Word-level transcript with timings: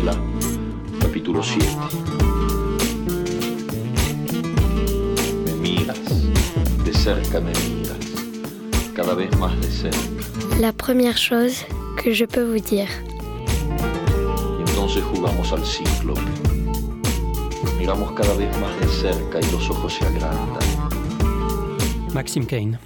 novela, 0.00 0.16
capítulo 1.00 1.42
7. 1.42 1.66
Me 5.44 5.52
miras, 5.54 5.98
de 6.84 6.92
cerca 6.92 7.40
me 7.40 7.52
miras, 7.52 7.98
cada 8.94 9.14
vez 9.14 9.36
más 9.38 9.58
de 9.60 9.70
cerca. 9.70 9.98
La 10.60 10.72
première 10.72 11.16
chose 11.16 11.66
que 12.02 12.14
je 12.14 12.24
peux 12.26 12.44
vous 12.44 12.60
dire. 12.60 12.88
Y 14.58 14.70
entonces 14.70 15.02
jugamos 15.14 15.52
al 15.52 15.64
cíclope. 15.64 16.20
Miramos 17.78 18.12
cada 18.12 18.34
vez 18.34 18.50
más 18.60 18.78
de 18.80 18.88
cerca 18.88 19.40
y 19.40 19.52
los 19.52 19.68
ojos 19.70 19.94
se 19.94 20.04
agrandan, 20.04 20.68
Maxime 22.12 22.46
Kane. 22.46 22.78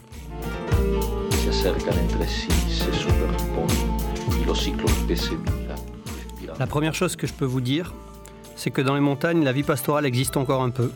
se 1.42 1.50
acercan 1.50 1.98
entre 1.98 2.26
sí, 2.28 2.48
se 2.68 2.92
superponen 2.92 4.40
y 4.40 4.44
los 4.44 4.62
cíclopes 4.62 5.20
se 5.20 5.32
miran. 5.32 5.61
La 6.62 6.68
première 6.68 6.94
chose 6.94 7.16
que 7.16 7.26
je 7.26 7.32
peux 7.32 7.44
vous 7.44 7.60
dire, 7.60 7.92
c'est 8.54 8.70
que 8.70 8.80
dans 8.80 8.94
les 8.94 9.00
montagnes, 9.00 9.42
la 9.42 9.50
vie 9.50 9.64
pastorale 9.64 10.06
existe 10.06 10.36
encore 10.36 10.62
un 10.62 10.70
peu. 10.70 10.92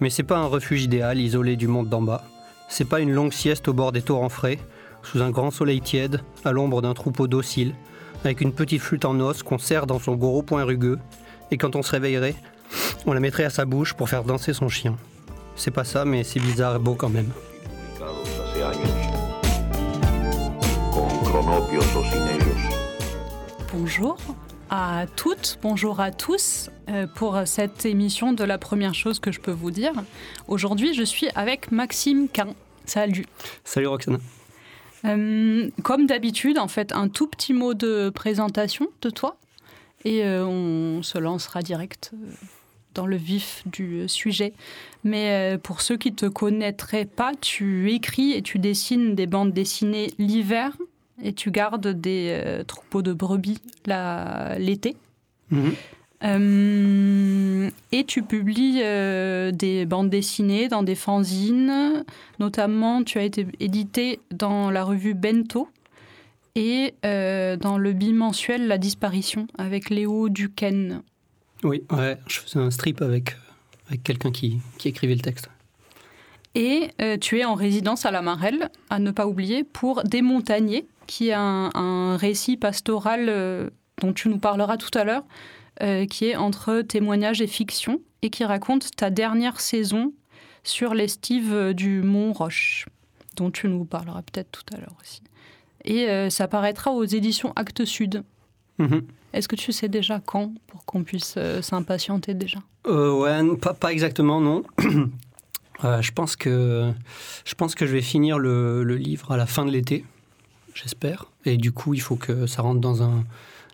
Mais 0.00 0.08
c'est 0.08 0.22
pas 0.22 0.38
un 0.38 0.46
refuge 0.46 0.82
idéal 0.84 1.20
isolé 1.20 1.56
du 1.56 1.68
monde 1.68 1.90
d'en 1.90 2.00
bas. 2.00 2.24
C'est 2.70 2.86
pas 2.86 3.00
une 3.00 3.12
longue 3.12 3.34
sieste 3.34 3.68
au 3.68 3.74
bord 3.74 3.92
des 3.92 4.00
torrents 4.00 4.30
frais, 4.30 4.58
sous 5.02 5.20
un 5.20 5.28
grand 5.28 5.50
soleil 5.50 5.82
tiède, 5.82 6.22
à 6.42 6.52
l'ombre 6.52 6.80
d'un 6.80 6.94
troupeau 6.94 7.26
docile, 7.26 7.74
avec 8.24 8.40
une 8.40 8.54
petite 8.54 8.80
flûte 8.80 9.04
en 9.04 9.20
os 9.20 9.42
qu'on 9.42 9.58
serre 9.58 9.86
dans 9.86 9.98
son 9.98 10.14
gros 10.14 10.40
poing 10.40 10.64
rugueux, 10.64 10.98
et 11.50 11.58
quand 11.58 11.76
on 11.76 11.82
se 11.82 11.90
réveillerait, 11.90 12.34
on 13.04 13.12
la 13.12 13.20
mettrait 13.20 13.44
à 13.44 13.50
sa 13.50 13.66
bouche 13.66 13.92
pour 13.92 14.08
faire 14.08 14.24
danser 14.24 14.54
son 14.54 14.70
chien. 14.70 14.96
C'est 15.54 15.70
pas 15.70 15.84
ça, 15.84 16.06
mais 16.06 16.24
c'est 16.24 16.40
bizarre 16.40 16.76
et 16.76 16.78
beau 16.78 16.94
quand 16.94 17.10
même. 17.10 17.28
Bonjour 23.70 24.16
à 24.74 25.06
toutes, 25.06 25.58
bonjour 25.62 26.00
à 26.00 26.10
tous 26.10 26.68
euh, 26.88 27.06
pour 27.06 27.40
cette 27.46 27.86
émission 27.86 28.32
de 28.32 28.42
la 28.42 28.58
première 28.58 28.94
chose 28.94 29.20
que 29.20 29.30
je 29.30 29.38
peux 29.38 29.52
vous 29.52 29.70
dire. 29.70 29.92
Aujourd'hui, 30.48 30.94
je 30.94 31.04
suis 31.04 31.28
avec 31.36 31.70
Maxime 31.70 32.28
Quin. 32.28 32.54
Salut. 32.84 33.26
Salut 33.62 33.86
Roxana. 33.86 34.18
Euh, 35.04 35.70
comme 35.84 36.06
d'habitude, 36.06 36.58
en 36.58 36.66
fait, 36.66 36.92
un 36.92 37.08
tout 37.08 37.28
petit 37.28 37.52
mot 37.52 37.74
de 37.74 38.10
présentation 38.10 38.88
de 39.02 39.10
toi 39.10 39.36
et 40.04 40.24
euh, 40.24 40.44
on 40.44 41.04
se 41.04 41.18
lancera 41.18 41.62
direct 41.62 42.10
euh, 42.12 42.32
dans 42.94 43.06
le 43.06 43.16
vif 43.16 43.62
du 43.66 44.08
sujet. 44.08 44.54
Mais 45.04 45.56
pour 45.62 45.82
ceux 45.82 45.96
qui 45.96 46.12
te 46.12 46.26
connaîtraient 46.26 47.04
pas, 47.04 47.32
tu 47.40 47.92
écris 47.92 48.32
et 48.32 48.42
tu 48.42 48.58
dessines 48.58 49.14
des 49.14 49.26
bandes 49.26 49.52
dessinées 49.52 50.12
l'hiver 50.18 50.76
et 51.22 51.32
tu 51.32 51.50
gardes 51.50 51.88
des 51.88 52.28
euh, 52.30 52.64
troupeaux 52.64 53.02
de 53.02 53.12
brebis 53.12 53.60
l'été. 54.58 54.96
Mhm. 55.50 55.72
Euh, 56.22 57.70
et 57.92 58.04
tu 58.04 58.22
publies 58.22 58.80
euh, 58.82 59.50
des 59.50 59.84
bandes 59.84 60.08
dessinées 60.08 60.68
dans 60.68 60.82
des 60.82 60.94
fanzines. 60.94 62.04
Notamment, 62.38 63.04
tu 63.04 63.18
as 63.18 63.24
été 63.24 63.46
édité 63.60 64.20
dans 64.30 64.70
la 64.70 64.84
revue 64.84 65.14
Bento 65.14 65.68
et 66.54 66.94
dans 67.02 67.78
le 67.78 67.92
bimensuel 67.92 68.68
La 68.68 68.78
Disparition 68.78 69.48
avec 69.58 69.90
Léo 69.90 70.28
Duquesne. 70.28 71.02
Oui, 71.64 71.82
ouais, 71.90 72.16
je 72.26 72.40
faisais 72.40 72.60
un 72.60 72.70
strip 72.70 73.02
avec, 73.02 73.36
avec 73.88 74.02
quelqu'un 74.02 74.30
qui, 74.30 74.60
qui 74.78 74.88
écrivait 74.88 75.14
le 75.14 75.20
texte. 75.20 75.50
Et 76.54 76.90
euh, 77.00 77.16
tu 77.16 77.40
es 77.40 77.44
en 77.44 77.54
résidence 77.54 78.06
à 78.06 78.10
la 78.10 78.22
Marelle, 78.22 78.70
à 78.90 78.98
ne 78.98 79.10
pas 79.10 79.26
oublier, 79.26 79.64
pour 79.64 80.04
Des 80.04 80.22
Montagners, 80.22 80.86
qui 81.06 81.28
est 81.28 81.34
un, 81.34 81.70
un 81.74 82.16
récit 82.16 82.56
pastoral 82.56 83.26
euh, 83.28 83.70
dont 84.00 84.12
tu 84.12 84.28
nous 84.28 84.38
parleras 84.38 84.76
tout 84.76 84.96
à 84.96 85.04
l'heure, 85.04 85.24
euh, 85.82 86.06
qui 86.06 86.26
est 86.26 86.36
entre 86.36 86.82
témoignage 86.82 87.40
et 87.40 87.46
fiction, 87.46 88.00
et 88.22 88.30
qui 88.30 88.44
raconte 88.44 88.94
ta 88.96 89.10
dernière 89.10 89.60
saison 89.60 90.12
sur 90.62 90.94
l'estive 90.94 91.74
du 91.74 92.02
Mont 92.02 92.32
Roche, 92.32 92.86
dont 93.36 93.50
tu 93.50 93.68
nous 93.68 93.84
parleras 93.84 94.22
peut-être 94.22 94.50
tout 94.50 94.74
à 94.74 94.78
l'heure 94.78 94.96
aussi. 95.02 95.20
Et 95.84 96.30
ça 96.30 96.48
paraîtra 96.48 96.92
aux 96.92 97.04
éditions 97.04 97.52
Actes 97.54 97.84
Sud. 97.84 98.22
Mhm. 98.78 99.02
Est-ce 99.34 99.46
que 99.46 99.56
tu 99.56 99.72
sais 99.72 99.88
déjà 99.88 100.22
quand, 100.24 100.54
pour 100.66 100.86
qu'on 100.86 101.04
puisse 101.04 101.38
s'impatienter 101.60 102.32
déjà? 102.32 102.60
Euh, 102.86 103.12
ouais, 103.12 103.56
pas 103.78 103.92
exactement, 103.92 104.40
non. 104.40 104.62
Euh, 105.82 106.00
je, 106.02 106.12
pense 106.12 106.36
que, 106.36 106.92
je 107.44 107.54
pense 107.54 107.74
que 107.74 107.86
je 107.86 107.92
vais 107.92 108.02
finir 108.02 108.38
le, 108.38 108.84
le 108.84 108.96
livre 108.96 109.32
à 109.32 109.36
la 109.36 109.46
fin 109.46 109.64
de 109.64 109.70
l'été, 109.72 110.04
j'espère. 110.74 111.26
Et 111.44 111.56
du 111.56 111.72
coup, 111.72 111.94
il 111.94 112.00
faut 112.00 112.16
que 112.16 112.46
ça 112.46 112.62
rentre 112.62 112.80
dans 112.80 113.02
un, 113.02 113.24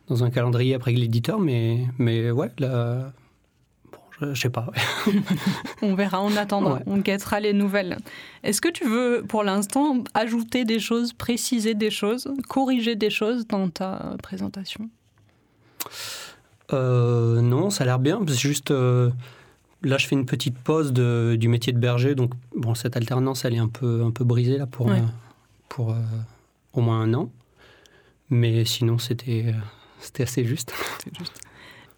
dans 0.08 0.24
un 0.24 0.30
calendrier 0.30 0.74
après 0.74 0.92
l'éditeur. 0.92 1.38
Mais, 1.38 1.84
mais 1.98 2.30
ouais, 2.30 2.50
là, 2.58 3.12
bon, 3.92 3.98
je, 4.32 4.40
sais 4.40 4.48
pas. 4.50 4.68
On 5.82 5.94
verra 5.94 6.20
en 6.20 6.34
attendant, 6.36 6.74
Ouais. 6.76 6.82
on 6.86 6.96
guettera 6.98 7.38
les 7.40 7.52
nouvelles. 7.52 7.98
Est-ce 8.42 8.60
que 8.62 8.70
tu 8.70 8.84
veux, 8.88 9.22
pour 9.28 9.44
l'instant, 9.44 10.02
ajouter 10.14 10.64
des 10.64 10.78
choses, 10.80 11.12
préciser 11.12 11.74
des 11.74 11.90
choses, 11.90 12.28
corriger 12.48 12.96
des 12.96 13.10
choses 13.10 13.46
dans 13.46 13.68
ta 13.68 14.16
présentation? 14.22 14.88
Euh, 16.72 17.40
non, 17.40 17.70
ça 17.70 17.84
a 17.84 17.86
l'air 17.86 17.98
bien. 17.98 18.20
C'est 18.26 18.34
juste. 18.38 18.70
euh, 18.70 19.10
là, 19.82 19.98
je 19.98 20.06
fais 20.06 20.14
une 20.16 20.26
petite 20.26 20.58
pause 20.58 20.92
de- 20.92 21.36
du 21.38 21.48
métier 21.48 21.72
de 21.72 21.78
berger. 21.78 22.14
Donc, 22.14 22.32
bon, 22.54 22.74
cette 22.74 22.96
alternance, 22.96 23.44
elle 23.44 23.54
est 23.54 23.58
un 23.58 23.68
peu, 23.68 24.02
un 24.04 24.10
peu 24.10 24.24
brisée 24.24 24.58
là 24.58 24.66
pour, 24.66 24.86
Ouais. 24.86 24.98
euh, 25.00 25.04
pour 25.68 25.92
euh, 25.92 25.96
au 26.72 26.80
moins 26.80 27.00
un 27.02 27.14
an. 27.14 27.30
Mais 28.30 28.64
sinon, 28.64 28.98
c'était 28.98 29.46
euh, 29.48 29.52
c'était 30.00 30.22
assez 30.24 30.44
juste. 30.52 30.72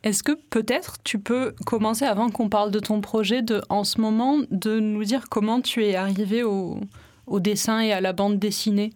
Est-ce 0.03 0.23
que 0.25 0.33
peut-être 0.51 0.97
tu 1.05 1.19
peux 1.21 1.55
commencer, 1.67 2.05
avant 2.05 2.29
qu'on 2.31 2.49
parle 2.49 2.71
de 2.73 2.81
ton 2.81 3.01
projet, 3.01 3.41
de, 3.43 3.63
en 3.69 3.85
ce 3.85 4.01
moment, 4.01 4.41
de 4.51 4.81
nous 4.81 5.05
dire 5.05 5.29
comment 5.31 5.61
tu 5.61 5.85
es 5.85 5.95
arrivé 5.95 6.43
au, 6.43 6.81
au 7.29 7.39
dessin 7.39 7.81
et 7.81 7.93
à 7.93 8.01
la 8.01 8.13
bande 8.13 8.39
dessinée? 8.39 8.93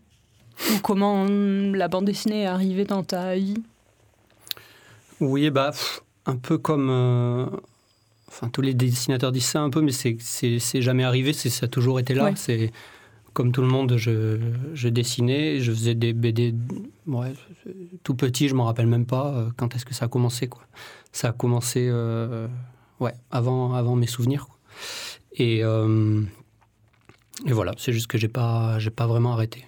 Ou 0.72 0.78
comment 0.82 1.22
hum, 1.24 1.74
la 1.76 1.86
bande 1.88 2.06
dessinée 2.06 2.42
est 2.42 2.46
arrivée 2.46 2.84
dans 2.86 3.04
ta 3.04 3.36
vie? 3.36 3.62
Oui, 5.20 5.50
bah, 5.50 5.70
pff, 5.70 6.00
un 6.26 6.36
peu 6.36 6.58
comme. 6.58 7.50
Enfin, 8.36 8.48
tous 8.50 8.60
les 8.62 8.74
dessinateurs 8.74 9.32
disent 9.32 9.46
ça 9.46 9.60
un 9.60 9.70
peu, 9.70 9.80
mais 9.80 9.92
c'est- 9.92 10.80
jamais 10.82 11.04
arrivé, 11.04 11.32
ça 11.32 11.66
a 11.66 11.68
toujours 11.68 11.98
été 12.00 12.12
là. 12.14 12.24
Ouais. 12.24 12.32
C'est 12.36 12.70
comme 13.32 13.52
tout 13.52 13.60
le 13.62 13.68
monde, 13.68 13.96
je, 13.96 14.38
je 14.74 14.88
dessinais, 14.88 15.60
je 15.60 15.70
faisais 15.72 15.94
des 15.94 16.12
BD. 16.12 16.54
Ouais, 17.06 17.32
tout 18.02 18.14
petit, 18.14 18.48
je 18.48 18.54
m'en 18.54 18.64
rappelle 18.64 18.86
même 18.86 19.04
pas 19.06 19.28
euh, 19.34 19.50
quand 19.56 19.74
est-ce 19.74 19.84
que 19.84 19.92
ça 19.94 20.06
a 20.06 20.08
commencé. 20.08 20.48
Quoi. 20.48 20.62
Ça 21.12 21.28
a 21.28 21.32
commencé 21.32 21.86
euh, 21.90 22.46
ouais, 23.00 23.12
avant, 23.30 23.74
avant 23.74 23.94
mes 23.96 24.06
souvenirs. 24.06 24.46
quoi. 24.46 24.56
Et, 25.32 25.62
euh, 25.64 26.22
et 27.46 27.52
voilà, 27.52 27.72
c'est 27.76 27.92
juste 27.92 28.06
que 28.06 28.16
j'ai 28.16 28.28
pas, 28.28 28.78
j'ai 28.78 28.90
pas 28.90 29.06
vraiment 29.06 29.32
arrêté. 29.34 29.66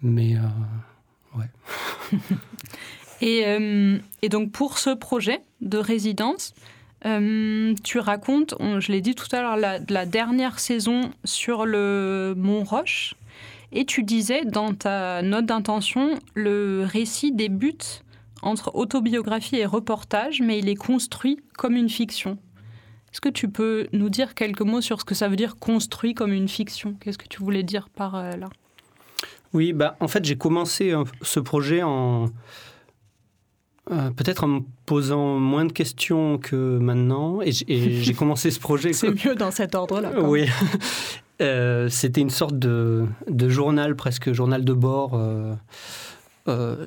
Mais 0.00 0.36
euh, 0.36 0.40
Et, 3.20 3.42
et 4.22 4.28
donc 4.28 4.52
pour 4.52 4.78
ce 4.78 4.90
projet 4.94 5.40
de 5.60 5.76
résidence, 5.78 6.54
euh, 7.06 7.74
tu 7.84 7.98
racontes, 7.98 8.54
on- 8.60 8.80
je 8.80 8.92
l'ai 8.92 9.00
dit 9.00 9.14
tout 9.14 9.28
à 9.32 9.40
l'heure, 9.42 9.56
la, 9.56 9.78
la 9.88 10.06
dernière 10.06 10.58
saison 10.58 11.10
sur 11.24 11.64
le 11.66 12.34
Mont 12.36 12.64
Roche. 12.64 13.14
Et 13.70 13.84
tu 13.84 14.02
disais 14.02 14.44
dans 14.44 14.72
ta 14.74 15.20
note 15.22 15.44
d'intention, 15.46 16.18
le 16.34 16.84
récit 16.90 17.32
débute 17.32 18.02
entre 18.40 18.74
autobiographie 18.74 19.56
et 19.56 19.66
reportage, 19.66 20.40
mais 20.40 20.58
il 20.58 20.68
est 20.68 20.74
construit 20.74 21.38
comme 21.56 21.76
une 21.76 21.90
fiction. 21.90 22.38
Est-ce 23.12 23.20
que 23.20 23.28
tu 23.28 23.48
peux 23.48 23.88
nous 23.92 24.08
dire 24.10 24.34
quelques 24.34 24.62
mots 24.62 24.80
sur 24.80 25.00
ce 25.00 25.04
que 25.04 25.14
ça 25.14 25.28
veut 25.28 25.36
dire 25.36 25.56
construit 25.56 26.14
comme 26.14 26.32
une 26.32 26.48
fiction? 26.48 26.94
Qu'est-ce 27.00 27.18
que 27.18 27.28
tu 27.28 27.42
voulais 27.42 27.62
dire 27.62 27.88
par 27.90 28.14
euh, 28.14 28.32
là? 28.32 28.48
Oui, 29.54 29.72
bah, 29.72 29.96
en 30.00 30.08
fait, 30.08 30.24
j'ai 30.24 30.36
commencé 30.36 30.92
euh, 30.92 31.04
ce 31.22 31.40
projet 31.40 31.82
en. 31.82 32.26
Euh, 33.90 34.10
Peut-être 34.10 34.44
en 34.44 34.48
me 34.48 34.60
posant 34.86 35.38
moins 35.38 35.64
de 35.64 35.72
questions 35.72 36.38
que 36.38 36.78
maintenant. 36.78 37.40
Et 37.42 37.52
j'ai 37.52 38.14
commencé 38.18 38.50
ce 38.50 38.60
projet. 38.60 38.92
C'est 38.92 39.24
mieux 39.24 39.34
dans 39.34 39.50
cet 39.50 39.74
ordre-là. 39.74 40.12
Oui. 40.22 40.46
Euh, 41.40 41.88
C'était 41.88 42.20
une 42.20 42.30
sorte 42.30 42.58
de, 42.58 43.06
de 43.30 43.48
journal, 43.48 43.94
presque 43.94 44.32
journal 44.32 44.64
de 44.64 44.72
bord 44.72 45.12
euh, 45.14 45.54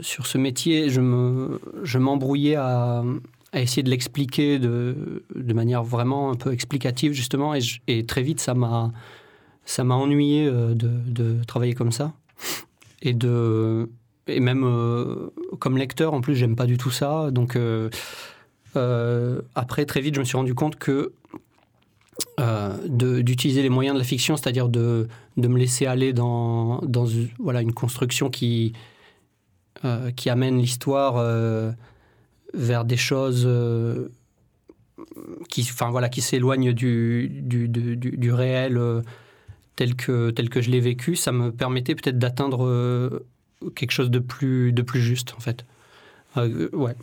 sur 0.02 0.28
ce 0.28 0.38
métier. 0.38 0.90
Je 0.90 1.00
me- 1.00 1.62
je 1.84 1.98
m'embrouillais 1.98 2.56
à, 2.56 3.02
à 3.54 3.62
essayer 3.62 3.82
de 3.82 3.90
l'expliquer 3.90 4.60
de, 4.60 5.24
de 5.34 5.54
manière 5.54 5.84
vraiment 5.84 6.32
un 6.32 6.36
peu 6.36 6.52
explicative, 6.52 7.14
justement. 7.14 7.54
Et, 7.54 7.62
je- 7.62 7.80
et 7.88 8.06
très 8.06 8.24
vite, 8.24 8.42
ça 8.42 8.54
m'a 8.54 8.92
ennuyé 9.96 10.52
de, 10.52 10.74
de 10.76 11.44
travailler 11.46 11.74
comme 11.74 11.94
ça. 11.94 12.12
Et, 13.02 13.14
de, 13.14 13.90
et 14.28 14.40
même 14.40 14.64
euh, 14.64 15.30
comme 15.60 15.78
lecteur, 15.78 16.14
en 16.14 16.22
plus, 16.22 16.36
j'aime 16.36 16.56
pas 16.56 16.66
du 16.66 16.78
tout 16.78 16.92
ça. 16.92 17.32
Donc, 17.32 17.56
euh, 17.56 17.90
euh, 18.76 19.42
après, 19.56 19.86
très 19.86 20.02
vite, 20.02 20.16
je 20.16 20.20
me 20.20 20.26
suis 20.26 20.38
rendu 20.38 20.54
compte 20.54 20.78
que 20.78 21.14
d'utiliser 22.88 23.62
les 23.62 23.70
moyens 23.70 23.96
de 23.96 24.00
la 24.00 24.06
fiction, 24.06 24.36
c'est-à-dire 24.36 24.68
de, 24.70 25.08
de 25.38 25.48
me 25.48 25.58
laisser 25.58 25.86
aller 25.86 26.14
dans, 26.14 26.80
dans 26.82 27.06
voilà, 27.40 27.62
une 27.62 27.74
construction 27.74 28.30
qui, 28.30 28.74
qui 30.16 30.30
amène 30.30 30.58
l'histoire 30.58 31.24
vers 32.54 32.86
des 32.86 32.98
choses 32.98 33.48
qui, 35.50 35.70
voilà, 35.90 36.10
qui 36.10 36.22
s'éloignent 36.22 36.74
du, 36.74 37.30
du, 37.30 37.68
du, 37.68 37.96
du, 37.96 38.34
réel 38.34 38.80
tel, 39.76 39.96
que, 39.96 40.32
tel 40.32 40.50
que 40.50 40.62
je 40.62 40.70
l'ai 40.72 40.80
vécu, 40.80 41.16
ça 41.16 41.32
me 41.32 41.52
permettait 41.52 41.96
peut-être 41.96 42.20
d'atteindre 42.20 43.24
quelque 43.76 43.92
chose 43.92 44.12
de 44.12 44.20
plus, 44.20 44.74
de 44.74 44.82
plus 44.82 45.02
juste, 45.02 45.34
en 45.36 45.40
fait. 45.40 45.66
ouais, 46.38 46.96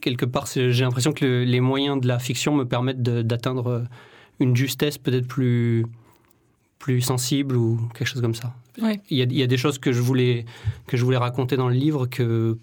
quelque 0.00 0.24
part, 0.24 0.46
j'ai 0.46 0.72
l'impression 0.72 1.12
que 1.12 1.44
les 1.44 1.60
moyens 1.60 2.00
de 2.00 2.08
la 2.08 2.18
fiction 2.18 2.54
me 2.54 2.64
permettent 2.64 3.02
d'atteindre 3.02 3.86
une 4.40 4.56
justesse 4.56 4.98
peut-être 4.98 5.26
plus, 5.26 5.84
plus 6.78 7.00
sensible 7.00 7.56
ou 7.56 7.80
quelque 7.94 8.08
chose 8.08 8.22
comme 8.22 8.34
ça. 8.34 8.54
Il, 8.78 8.84
y 8.84 9.22
a, 9.22 9.24
il, 9.24 9.36
y 9.36 9.42
a, 9.42 9.46
des 9.46 9.56
choses 9.56 9.78
que 9.78 9.92
je 9.92 10.00
voulais, 10.00 10.46
que 10.86 10.96
je 10.96 11.04
voulais 11.04 11.18
raconter 11.18 11.56
dans 11.56 11.68
le 11.68 11.74
livre 11.74 12.06
que, 12.06 12.58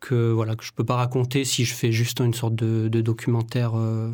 que, 0.00 0.30
voilà, 0.30 0.56
que 0.56 0.64
je 0.64 0.70
ne 0.70 0.76
peux 0.76 0.84
pas 0.84 0.96
raconter 0.96 1.44
si 1.44 1.64
je 1.64 1.74
fais 1.74 1.92
juste 1.92 2.20
une 2.20 2.34
sorte 2.34 2.54
de, 2.54 2.88
documentaire 3.00 3.72
euh, 3.74 4.10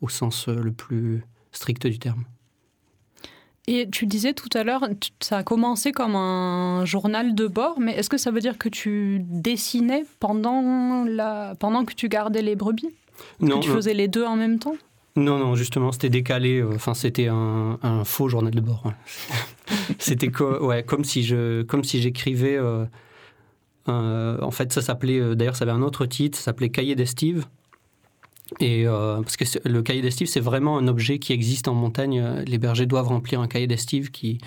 au 0.00 0.08
sens 0.08 0.48
euh, 0.48 0.54
le 0.54 0.72
plus 0.72 1.24
strict 1.52 1.86
du 1.86 1.98
terme. 1.98 2.24
Et 3.68 3.88
tu 3.90 4.06
disais 4.06 4.32
tout 4.32 4.48
à 4.54 4.62
l'heure, 4.62 4.88
ça 5.20 5.38
a 5.38 5.42
commencé 5.42 5.90
comme 5.90 6.14
un 6.14 6.84
journal 6.84 7.34
de 7.34 7.48
bord, 7.48 7.80
mais 7.80 7.92
est-ce 7.96 8.08
que 8.08 8.16
ça 8.16 8.30
veut 8.30 8.40
dire 8.40 8.58
que 8.58 8.68
tu 8.68 9.18
dessinais 9.22 10.04
pendant, 10.20 11.04
la, 11.04 11.56
pendant 11.58 11.84
que 11.84 11.92
tu 11.92 12.08
gardais 12.08 12.42
les 12.42 12.54
brebis? 12.54 12.90
Non. 13.40 13.58
Que 13.58 13.64
tu 13.64 13.70
faisais 13.70 13.94
les 13.94 14.06
deux 14.06 14.24
en 14.24 14.36
même 14.36 14.60
temps? 14.60 14.76
Non, 15.16 15.38
non, 15.38 15.56
justement, 15.56 15.90
c'était 15.92 16.10
décalé. 16.10 16.60
Euh, 16.60 16.74
enfin, 16.74 16.94
c'était 16.94 17.28
un, 17.28 18.04
faux 18.04 18.28
journal 18.28 18.54
de 18.54 18.60
bord. 18.60 18.92
c'était 19.98 20.30
ouais, 20.40 20.82
comme 20.84 21.04
si 21.04 21.24
je, 21.24 21.62
comme 21.62 21.82
si 21.82 22.00
j'écrivais. 22.00 22.58
Euh, 23.88 24.38
en 24.40 24.50
fait, 24.50 24.72
ça 24.72 24.82
s'appelait. 24.82 25.18
Euh, 25.18 25.34
d'ailleurs, 25.34 25.56
ça 25.56 25.64
avait 25.64 25.72
un 25.72 25.82
autre 25.82 26.06
titre. 26.06 26.36
Ça 26.38 26.44
s'appelait 26.44 26.68
Cahier 26.68 26.94
d'estive. 26.94 27.46
Et 28.60 28.84
parce 28.86 29.36
que 29.36 29.44
le 29.68 29.82
cahier 29.82 30.02
d'estive, 30.02 30.28
c'est 30.28 30.40
vraiment 30.40 30.78
un 30.78 30.86
objet 30.88 31.18
qui 31.18 31.32
existe 31.32 31.68
en 31.68 31.74
montagne. 31.74 32.44
Les 32.46 32.58
bergers 32.58 32.86
doivent 32.86 33.08
remplir 33.08 33.40
un 33.40 33.48
cahier 33.48 33.66
d'estive 33.66 34.10
qui, 34.10 34.38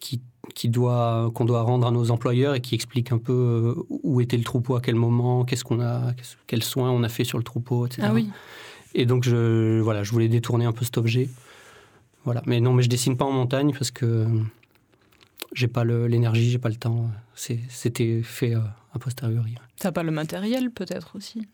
qui, 0.00 0.20
qui 0.54 0.68
doit, 0.68 1.30
qu'on 1.34 1.44
doit 1.44 1.62
rendre 1.62 1.86
à 1.86 1.90
nos 1.90 2.10
employeurs 2.10 2.54
et 2.54 2.60
qui 2.60 2.74
explique 2.74 3.12
un 3.12 3.18
peu 3.18 3.76
où 3.88 4.20
était 4.20 4.36
le 4.36 4.44
troupeau 4.44 4.74
à 4.76 4.80
quel 4.80 4.96
moment, 4.96 5.44
qu'est-ce 5.44 5.64
qu'on 5.64 5.80
a, 5.80 6.14
quels 6.46 6.62
soins 6.62 6.90
on 6.90 7.02
a 7.02 7.08
fait 7.08 7.24
sur 7.24 7.38
le 7.38 7.44
troupeau, 7.44 7.86
etc. 7.86 8.02
Ah 8.04 8.12
oui. 8.12 8.28
Et 8.94 9.06
donc, 9.06 9.24
je, 9.24 9.80
voilà, 9.80 10.02
je 10.02 10.10
voulais 10.12 10.28
détourner 10.28 10.64
un 10.64 10.72
peu 10.72 10.84
cet 10.84 10.98
objet. 10.98 11.28
Voilà. 12.24 12.42
Mais 12.46 12.60
non, 12.60 12.72
mais 12.72 12.82
je 12.82 12.88
dessine 12.88 13.16
pas 13.16 13.24
en 13.24 13.32
montagne 13.32 13.72
parce 13.72 13.90
que 13.90 14.26
j'ai 15.52 15.68
pas 15.68 15.84
l'énergie, 15.84 16.50
j'ai 16.50 16.58
pas 16.58 16.68
le 16.68 16.76
temps. 16.76 17.10
C'était 17.34 18.22
fait 18.22 18.54
euh, 18.54 18.60
a 18.92 18.98
posteriori. 18.98 19.54
T'as 19.78 19.92
pas 19.92 20.02
le 20.02 20.10
matériel 20.10 20.70
peut-être 20.70 21.16
aussi 21.16 21.46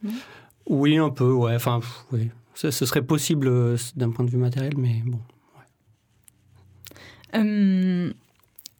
Oui, 0.66 0.96
un 0.96 1.10
peu, 1.10 1.32
ouais. 1.32 1.54
Enfin, 1.54 1.80
oui. 2.12 2.30
Ce, 2.54 2.70
serait 2.70 3.02
possible 3.02 3.48
euh, 3.48 3.76
d'un 3.96 4.10
point 4.10 4.24
de 4.24 4.30
vue 4.30 4.38
matériel, 4.38 4.74
mais 4.76 5.02
bon. 5.04 5.20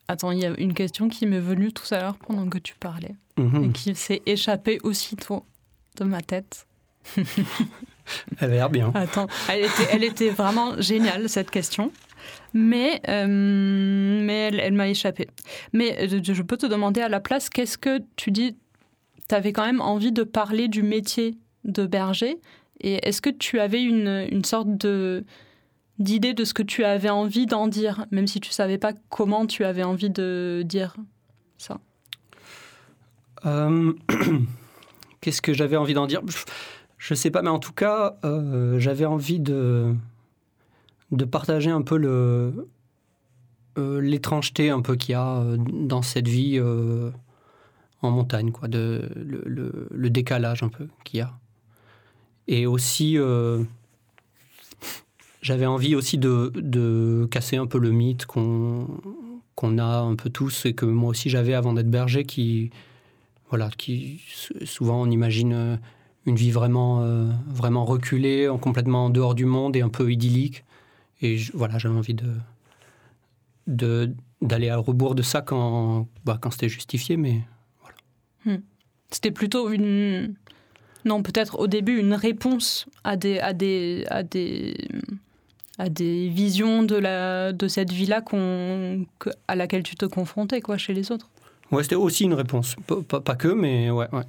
Attends, 0.07 0.31
il 0.31 0.41
y 0.41 0.47
a 0.47 0.55
une 0.59 0.75
question 0.75 1.09
qui 1.09 1.27
m'est 1.27 1.41
venue 1.41 1.73
tout 1.73 1.93
à 1.93 2.01
l'heure 2.01 2.17
pendant 2.17 2.49
que 2.49 2.59
tu 2.59 2.75
parlais 2.75 3.17
mhm. 3.39 3.65
et 3.65 3.73
qui 3.73 3.95
s'est 3.95 4.23
échappée 4.27 4.79
aussitôt 4.83 5.45
de 5.97 6.05
ma 6.05 6.21
tête. 6.21 6.67
Elle 7.17 7.27
a 8.39 8.47
l'air 8.49 8.71
bien. 8.71 8.93
Attends, 8.95 9.29
elle 9.49 10.05
était, 10.05 10.29
vraiment 10.29 10.79
géniale, 10.79 11.29
cette 11.31 11.51
question. 11.51 11.91
Mais, 12.53 13.01
euh, 13.09 13.27
mais 13.27 14.51
elle, 14.53 14.75
m'a 14.75 14.89
échappé. 14.89 15.27
Mais 15.73 16.13
euh, 16.13 16.21
je 16.23 16.43
peux 16.43 16.59
te 16.59 16.67
demander 16.67 17.01
à 17.01 17.09
la 17.09 17.21
place, 17.21 17.49
qu'est-ce 17.49 17.79
que 17.79 18.01
tu 18.17 18.31
dis? 18.31 18.57
Tu 19.29 19.35
avais 19.35 19.55
quand 19.55 19.65
même 19.65 19.81
envie 19.81 20.13
de 20.13 20.23
parler 20.23 20.69
du 20.69 20.83
métier 20.83 21.39
de 21.65 21.87
berger. 21.87 22.39
Et 22.81 23.07
est-ce 23.07 23.23
que 23.23 23.31
tu 23.31 23.61
avais 23.61 23.83
une, 23.83 24.27
une 24.31 24.45
sorte 24.45 24.69
de 24.69 25.25
d'idée 25.99 26.35
de 26.35 26.45
ce 26.45 26.55
que 26.55 26.63
tu 26.63 26.85
avais 26.85 27.11
envie 27.11 27.47
d'en 27.47 27.69
dire, 27.69 28.07
même 28.11 28.27
si 28.27 28.41
tu 28.41 28.51
savais 28.51 28.79
pas 28.79 28.93
comment 29.11 29.47
tu 29.47 29.65
avais 29.65 29.85
envie 29.85 30.11
de 30.11 30.63
dire 30.65 30.97
ça? 31.59 31.79
Euh, 33.47 33.93
Qu'est-ce 35.21 35.43
que 35.43 35.53
j'avais 35.53 35.77
envie 35.77 35.95
d'en 35.95 36.07
dire? 36.07 36.21
Je 36.99 37.15
sais 37.15 37.31
pas, 37.31 37.43
mais 37.43 37.51
en 37.51 37.59
tout 37.59 37.73
cas, 37.73 38.17
euh, 38.25 38.79
j'avais 38.79 39.05
envie 39.05 39.41
de, 39.41 39.95
de 41.13 41.25
partager 41.25 41.71
un 41.71 41.83
peu 41.83 41.97
le, 41.97 42.69
euh, 43.79 44.01
l'étrangeté 44.01 44.71
un 44.71 44.81
peu 44.81 44.97
qu'il 44.97 45.13
y 45.13 45.15
a 45.15 45.43
dans 45.57 46.03
cette 46.03 46.29
vie 46.29 46.61
en 48.03 48.11
montagne, 48.11 48.53
quoi, 48.53 48.69
de, 48.69 49.11
le, 49.17 49.89
le, 49.91 50.11
décalage 50.11 50.63
un 50.63 50.69
peu 50.69 50.89
qu'il 51.05 51.21
y 51.21 51.23
a. 51.23 51.33
Et 52.47 52.67
aussi, 52.67 53.17
j'avais 55.41 55.67
envie 55.67 55.95
aussi 55.95 56.19
de, 56.19 56.53
de, 56.55 57.27
casser 57.31 57.57
un 57.57 57.67
peu 57.67 57.79
le 57.79 57.91
mythe 57.91 58.27
qu'on 58.27 58.89
qu'on 59.55 59.79
a 59.79 60.01
un 60.01 60.17
peu 60.17 60.31
tous 60.31 60.67
et 60.67 60.75
que 60.75 60.85
moi 60.85 61.11
aussi 61.11 61.31
j'avais 61.31 61.55
avant 61.55 61.73
d'être 61.75 61.91
berger, 61.91 62.25
qui, 62.25 62.71
voilà, 63.51 63.71
qui 63.71 64.21
souvent 64.65 65.03
on 65.03 65.11
imagine 65.11 65.79
une 66.27 66.37
vie 66.37 66.51
vraiment, 66.51 67.03
euh, 67.03 67.31
vraiment 67.47 67.85
reculée, 67.85 68.51
complètement 68.61 69.07
en 69.07 69.11
dehors 69.11 69.35
du 69.35 69.45
monde 69.45 69.77
et 69.77 69.83
un 69.83 69.89
peu 69.89 70.11
idyllique. 70.11 70.65
Et 71.23 71.37
voilà, 71.55 71.79
j'avais 71.79 71.95
envie 71.95 72.17
de, 73.67 74.11
d'aller 74.41 74.69
à 74.71 74.79
rebours 74.79 75.15
de 75.15 75.23
ça 75.23 75.43
quand, 75.43 76.09
bah, 76.25 76.39
quand 76.41 76.51
c'était 76.51 76.69
justifié, 76.69 77.17
mais. 77.17 77.43
Hmm. 78.45 78.57
C'était 79.11 79.31
plutôt 79.31 79.71
une. 79.71 80.35
Non, 81.05 81.23
peut-être 81.23 81.59
au 81.59 81.67
début 81.67 81.99
une 81.99 82.15
réponse 82.15 82.87
à 83.05 83.17
des, 83.17 83.39
à 83.39 83.53
des, 83.53 84.05
à 84.09 84.23
des, 84.23 84.89
à 85.79 85.89
des 85.89 86.29
visions 86.29 86.83
de, 86.83 86.97
la, 86.97 87.53
de 87.53 87.69
cette 87.69 87.93
vie-là 87.93 88.21
qu'on, 88.23 89.07
à 89.49 89.57
laquelle 89.57 89.83
tu 89.83 89.97
te 89.97 90.07
confrontais 90.07 90.61
quoi, 90.61 90.79
chez 90.79 90.95
les 90.95 91.13
autres. 91.13 91.31
Ouais, 91.71 91.83
c'était 91.83 91.95
aussi 91.95 92.25
une 92.25 92.35
réponse. 92.35 92.77
Pas, 92.87 93.21
pas 93.21 93.37
que, 93.37 93.49
mais 93.49 93.91
ouais. 93.91 94.09
ouais. 94.13 94.25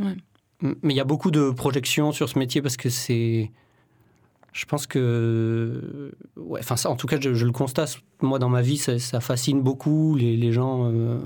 ouais. 0.00 0.16
Mais 0.60 0.94
il 0.94 0.96
y 0.96 1.00
a 1.00 1.04
beaucoup 1.04 1.30
de 1.30 1.50
projections 1.50 2.12
sur 2.12 2.28
ce 2.28 2.38
métier 2.38 2.62
parce 2.62 2.76
que 2.76 2.88
c'est. 2.88 3.50
Je 4.52 4.64
pense 4.64 4.86
que. 4.86 6.12
Ouais, 6.36 6.60
enfin, 6.60 6.76
ça, 6.76 6.90
en 6.90 6.96
tout 6.96 7.06
cas, 7.06 7.18
je, 7.20 7.44
le 7.44 7.52
constate. 7.52 7.98
Moi, 8.22 8.38
dans 8.38 8.48
ma 8.48 8.62
vie, 8.62 8.78
ça, 8.78 9.20
fascine 9.20 9.60
beaucoup. 9.60 10.16
Les, 10.16 10.36
les 10.36 10.52
gens 10.52 10.90
euh, 10.90 11.18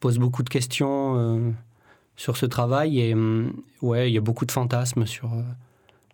posent 0.00 0.18
beaucoup 0.18 0.42
de 0.42 0.48
questions 0.48 1.18
euh, 1.18 1.50
sur 2.16 2.36
ce 2.36 2.46
travail. 2.46 3.00
Et 3.00 3.14
mm, 3.14 3.52
ouais, 3.82 4.10
il 4.10 4.14
y 4.14 4.18
a 4.18 4.20
beaucoup 4.20 4.46
de 4.46 4.52
fantasmes 4.52 5.06
sur, 5.06 5.32
euh, 5.32 5.42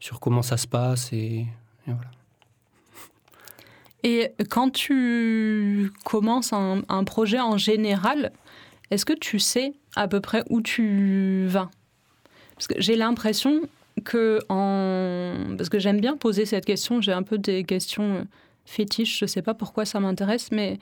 sur 0.01 0.21
comment 0.21 0.43
ça 0.43 0.57
se 0.57 0.67
passe. 0.67 1.13
Et, 1.13 1.47
voilà. 1.87 2.11
Et 4.05 4.33
quand 4.51 4.71
tu 4.71 5.93
commences 6.05 6.53
un, 6.53 6.83
un 6.89 7.05
projet 7.05 7.41
en 7.41 7.57
général, 7.57 8.33
est-ce 8.91 9.05
que 9.05 9.13
tu 9.13 9.39
sais 9.39 9.75
à 9.95 10.09
peu 10.09 10.21
près 10.21 10.43
où 10.51 10.61
tu 10.61 11.47
vas? 11.49 11.71
Parce 12.57 12.67
que 12.67 12.75
j'ai 12.79 12.97
l'impression 12.97 13.63
que 14.05 14.41
en... 14.49 15.57
Parce 15.57 15.69
que 15.69 15.79
j'aime 15.79 16.01
bien 16.01 16.17
poser 16.17 16.47
cette 16.47 16.65
question, 16.65 17.01
j'ai 17.01 17.13
un 17.13 17.23
peu 17.23 17.39
des 17.39 17.65
questions 17.65 18.27
fétiches, 18.65 19.19
je 19.19 19.25
ne 19.25 19.29
sais 19.29 19.43
pas 19.43 19.55
pourquoi 19.55 19.85
ça 19.85 20.01
m'intéresse, 20.01 20.51
mais 20.53 20.79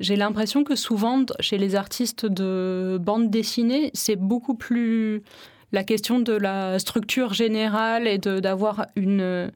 j'ai 0.00 0.16
l'impression 0.16 0.64
que 0.64 0.74
souvent, 0.74 1.24
chez 1.40 1.58
les 1.58 1.74
artistes 1.76 2.26
de 2.26 2.98
bande 3.00 3.30
dessinée, 3.30 3.90
c'est 3.94 4.16
beaucoup 4.16 4.54
plus 4.54 5.22
la 5.72 5.84
question 5.84 6.20
de 6.20 6.32
la 6.32 6.78
structure 6.78 7.32
générale 7.32 8.06
et 8.06 8.18
d'avoir 8.18 8.86
une, 8.96 9.50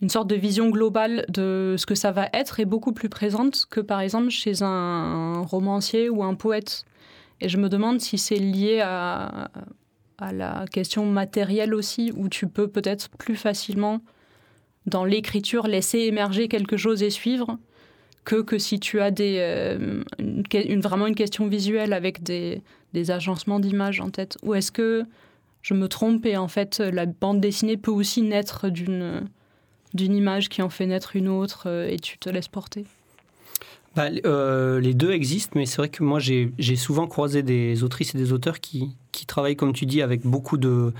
une 0.00 0.08
sorte 0.08 0.28
de 0.28 0.36
vision 0.36 0.70
globale 0.70 1.24
de 1.28 1.74
ce 1.78 1.86
que 1.86 1.94
ça 1.94 2.12
va 2.12 2.28
être 2.32 2.60
est 2.60 2.64
beaucoup 2.64 2.92
plus 2.92 3.08
présente 3.08 3.66
que 3.68 3.80
par 3.80 4.00
exemple 4.00 4.30
chez 4.30 4.62
un 4.62 5.42
romancier 5.42 6.08
ou 6.08 6.22
un 6.22 6.34
poète. 6.34 6.84
Et 7.40 7.48
je 7.48 7.58
me 7.58 7.68
demande 7.68 8.00
si 8.00 8.16
c'est 8.16 8.36
lié 8.36 8.80
à, 8.80 9.50
à 10.18 10.32
la 10.32 10.64
question 10.70 11.04
matérielle 11.06 11.74
aussi, 11.74 12.12
où 12.16 12.28
tu 12.28 12.46
peux 12.46 12.68
peut-être 12.68 13.08
plus 13.10 13.36
facilement, 13.36 14.00
dans 14.86 15.04
l'écriture, 15.04 15.66
laisser 15.66 16.00
émerger 16.00 16.48
quelque 16.48 16.76
chose 16.76 17.02
et 17.02 17.10
suivre, 17.10 17.58
que, 18.24 18.42
que 18.42 18.58
si 18.58 18.80
tu 18.80 19.00
as 19.00 19.10
des, 19.10 19.36
euh, 19.40 20.02
vraiment 20.82 21.06
une 21.06 21.14
question 21.14 21.46
visuelle 21.46 21.92
avec 21.92 22.22
des, 22.22 22.62
des 22.92 23.10
agencements 23.10 23.60
d'images 23.60 24.00
en 24.00 24.10
tête. 24.10 24.38
Ou 24.42 24.54
est-ce 24.54 24.72
que 24.72 25.04
je 25.62 25.74
me 25.74 25.88
trompe 25.88 26.24
et 26.26 26.36
en 26.36 26.48
fait 26.48 26.78
la 26.80 27.06
bande 27.06 27.40
dessinée 27.40 27.76
peut 27.76 27.90
aussi 27.90 28.22
naître 28.22 28.68
d'une 28.68 29.22
d'une 29.94 30.16
image 30.16 30.48
qui 30.48 30.60
en 30.60 30.68
fait 30.68 30.86
naître 30.86 31.14
une 31.14 31.28
autre 31.28 31.64
euh, 31.66 31.88
et 31.88 31.98
tu 31.98 32.18
te 32.18 32.28
laisses 32.28 32.48
porter? 32.48 32.84
Bah, 33.94 34.08
euh, 34.26 34.80
les 34.80 34.92
deux 34.92 35.12
existent, 35.12 35.52
mais 35.54 35.66
c'est 35.66 35.76
vrai 35.76 35.88
que 35.88 36.02
moi 36.02 36.18
j'ai 36.18 36.76
souvent 36.76 37.06
croisé 37.06 37.44
des 37.44 37.84
autrices 37.84 38.12
et 38.14 38.18
des 38.18 38.32
auteurs 38.32 38.58
qui, 38.58 38.96
qui, 39.12 39.24
travaillent, 39.24 39.54
comme 39.54 39.72
tu 39.72 39.86
dis, 39.86 40.02
avec 40.02 40.22
beaucoup 40.22 40.56
de, 40.56 40.92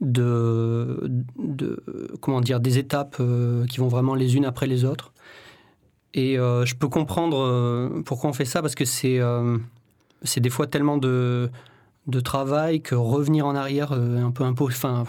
de, 0.00 1.10
de 1.38 1.82
comment 2.20 2.40
dire, 2.40 2.60
des 2.60 2.78
étapes 2.78 3.16
euh, 3.20 3.64
qui 3.66 3.78
vont 3.78 3.88
vraiment 3.88 4.14
les 4.14 4.36
unes 4.36 4.44
après 4.44 4.66
les 4.66 4.84
autres. 4.84 5.12
Et 6.14 6.38
euh, 6.38 6.64
je 6.64 6.74
peux 6.74 6.88
comprendre 6.88 8.02
pourquoi 8.04 8.30
on 8.30 8.32
fait 8.32 8.44
ça, 8.44 8.62
parce 8.62 8.74
que 8.74 8.84
c'est 8.84 9.20
c'est 10.22 10.40
des 10.40 10.50
fois 10.50 10.66
tellement 10.66 10.96
de, 10.96 11.50
de 12.06 12.20
travail 12.20 12.80
que 12.80 12.94
revenir 12.94 13.46
en 13.46 13.54
arrière 13.54 13.92
euh, 13.92 14.22
un 14.24 14.30
peu 14.30 14.44
imposé. 14.44 14.74
Enfin, 14.76 15.04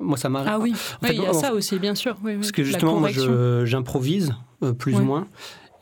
moi, 0.00 0.16
ça 0.16 0.28
m'arrive. 0.28 0.50
Ah 0.52 0.58
oui, 0.58 0.72
En 0.72 0.74
Oui, 1.02 1.08
fait, 1.08 1.14
il 1.14 1.22
y 1.22 1.26
a 1.26 1.32
ça 1.34 1.52
aussi, 1.54 1.78
bien 1.78 1.94
sûr. 1.94 2.16
Oui, 2.24 2.32
oui. 2.32 2.38
Parce 2.38 2.52
que 2.52 2.64
justement, 2.64 2.98
moi, 2.98 3.08
je- 3.10 3.64
j'improvise, 3.64 4.34
euh, 4.64 4.72
plus 4.72 4.94
ou 4.96 5.04
moins. 5.04 5.28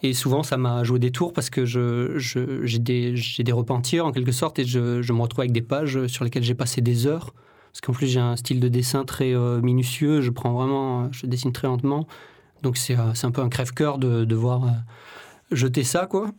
Et 0.02 0.12
souvent, 0.12 0.42
ça 0.44 0.56
m'a 0.58 0.84
joué 0.84 0.98
des 0.98 1.10
tours 1.10 1.32
parce 1.32 1.50
que 1.50 1.64
je, 1.64 2.18
je- 2.18 2.64
j'ai, 2.64 2.78
des, 2.78 3.16
j'ai 3.16 3.42
des 3.42 3.52
repentirs, 3.52 4.04
en 4.06 4.12
quelque 4.12 4.30
sorte, 4.32 4.58
et 4.58 4.64
je, 4.64 5.00
je 5.02 5.12
me 5.12 5.20
retrouve 5.22 5.40
avec 5.40 5.52
des 5.52 5.62
pages 5.62 6.06
sur 6.08 6.24
lesquelles 6.24 6.44
j'ai 6.44 6.54
passé 6.54 6.80
des 6.82 7.06
heures. 7.06 7.32
Parce 7.72 7.80
qu'en 7.82 7.92
plus, 7.92 8.06
j'ai 8.06 8.20
un 8.20 8.36
style 8.36 8.60
de 8.60 8.68
dessin 8.68 9.04
très 9.04 9.34
euh, 9.34 9.60
minutieux. 9.60 10.20
Je 10.20 10.30
prends 10.30 10.52
vraiment... 10.52 11.10
Je 11.12 11.26
dessine 11.26 11.52
très 11.52 11.68
lentement. 11.68 12.06
Donc, 12.62 12.76
c'est, 12.76 12.98
euh, 12.98 13.14
c'est 13.14 13.26
un 13.26 13.30
peu 13.30 13.42
un 13.42 13.48
crève-cœur 13.48 13.98
de 13.98 14.24
devoir 14.24 14.64
euh, 14.64 14.70
jeter 15.52 15.84
ça, 15.84 16.06
quoi. 16.06 16.30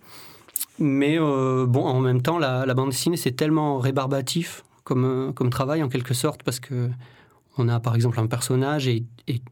Mais 0.80 1.20
euh, 1.20 1.66
bon, 1.66 1.86
en 1.86 2.00
même 2.00 2.22
temps, 2.22 2.40
la, 2.40 2.74
bande 2.74 2.90
dessinée, 2.90 3.18
c'est 3.18 3.34
tellement 3.34 3.80
rébarbatif 3.80 4.64
comme, 4.84 5.06
euh, 5.06 5.50
travail, 5.50 5.84
en 5.84 5.90
quelque 5.90 6.14
sorte, 6.14 6.44
parce 6.44 6.60
que 6.60 6.90
on 7.58 7.68
a 7.68 7.82
par 7.82 7.94
exemple 7.96 8.20
un 8.20 8.28
personnage 8.28 8.88
et, 8.88 9.04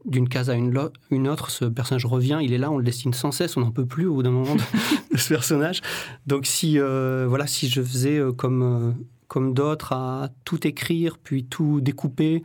d'une 0.06 0.28
case 0.28 0.48
à 0.48 0.54
une, 0.54 1.28
autre, 1.28 1.50
ce 1.50 1.66
personnage 1.66 2.06
revient, 2.06 2.38
il 2.40 2.54
est 2.54 2.58
là, 2.58 2.70
on 2.70 2.78
le 2.78 2.84
dessine 2.84 3.12
sans 3.12 3.32
cesse, 3.32 3.56
on 3.56 3.60
n'en 3.60 3.70
peut 3.70 3.84
plus 3.84 4.06
au 4.06 4.14
bout 4.14 4.22
d'un 4.22 4.30
moment 4.30 4.54
de, 4.54 4.62
de 5.12 5.18
ce 5.18 5.28
personnage. 5.28 5.82
Donc 6.26 6.46
si, 6.46 6.78
euh, 6.78 7.26
voilà, 7.28 7.46
si 7.46 7.68
je 7.68 7.82
faisais 7.82 8.18
euh, 8.18 8.32
comme, 8.32 8.62
euh, 8.62 8.92
comme 9.28 9.52
d'autres 9.52 9.92
à 9.92 10.30
tout 10.44 10.66
écrire, 10.66 11.18
puis 11.18 11.44
tout 11.44 11.80
découper, 11.80 12.42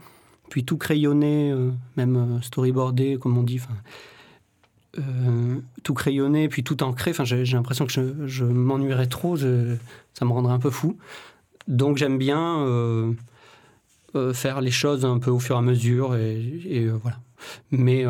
puis 0.50 0.66
tout 0.66 0.78
crayonner, 0.78 1.52
euh, 1.52 1.72
même 1.96 2.16
euh, 2.16 2.42
storyboarder, 2.42 3.18
comme 3.18 3.38
on 3.38 3.44
dit, 3.44 3.60
euh, 5.00 5.60
tout 5.82 5.94
crayonner, 5.94 6.50
puis 6.50 6.64
tout 6.64 6.84
ancrer, 6.84 7.12
enfin, 7.12 7.24
j'ai 7.24 7.44
l'impression 7.46 7.88
que 7.88 8.28
je, 8.28 8.44
m'ennuierais 8.44 9.08
trop, 9.08 9.38
ça 9.38 9.46
me 10.26 10.32
rendrait 10.32 10.54
un 10.54 10.60
peu 10.60 10.70
fou. 10.70 10.98
Donc 11.68 11.98
j'aime 11.98 12.18
bien... 12.18 13.16
faire 14.34 14.62
les 14.62 14.70
choses 14.70 15.06
un 15.06 15.18
peu 15.18 15.32
au 15.32 15.40
fur 15.40 15.56
et 15.56 15.60
à 15.60 15.62
mesure 15.64 16.16
et, 16.16 16.88
voilà. 17.02 17.18
Mais 17.72 18.06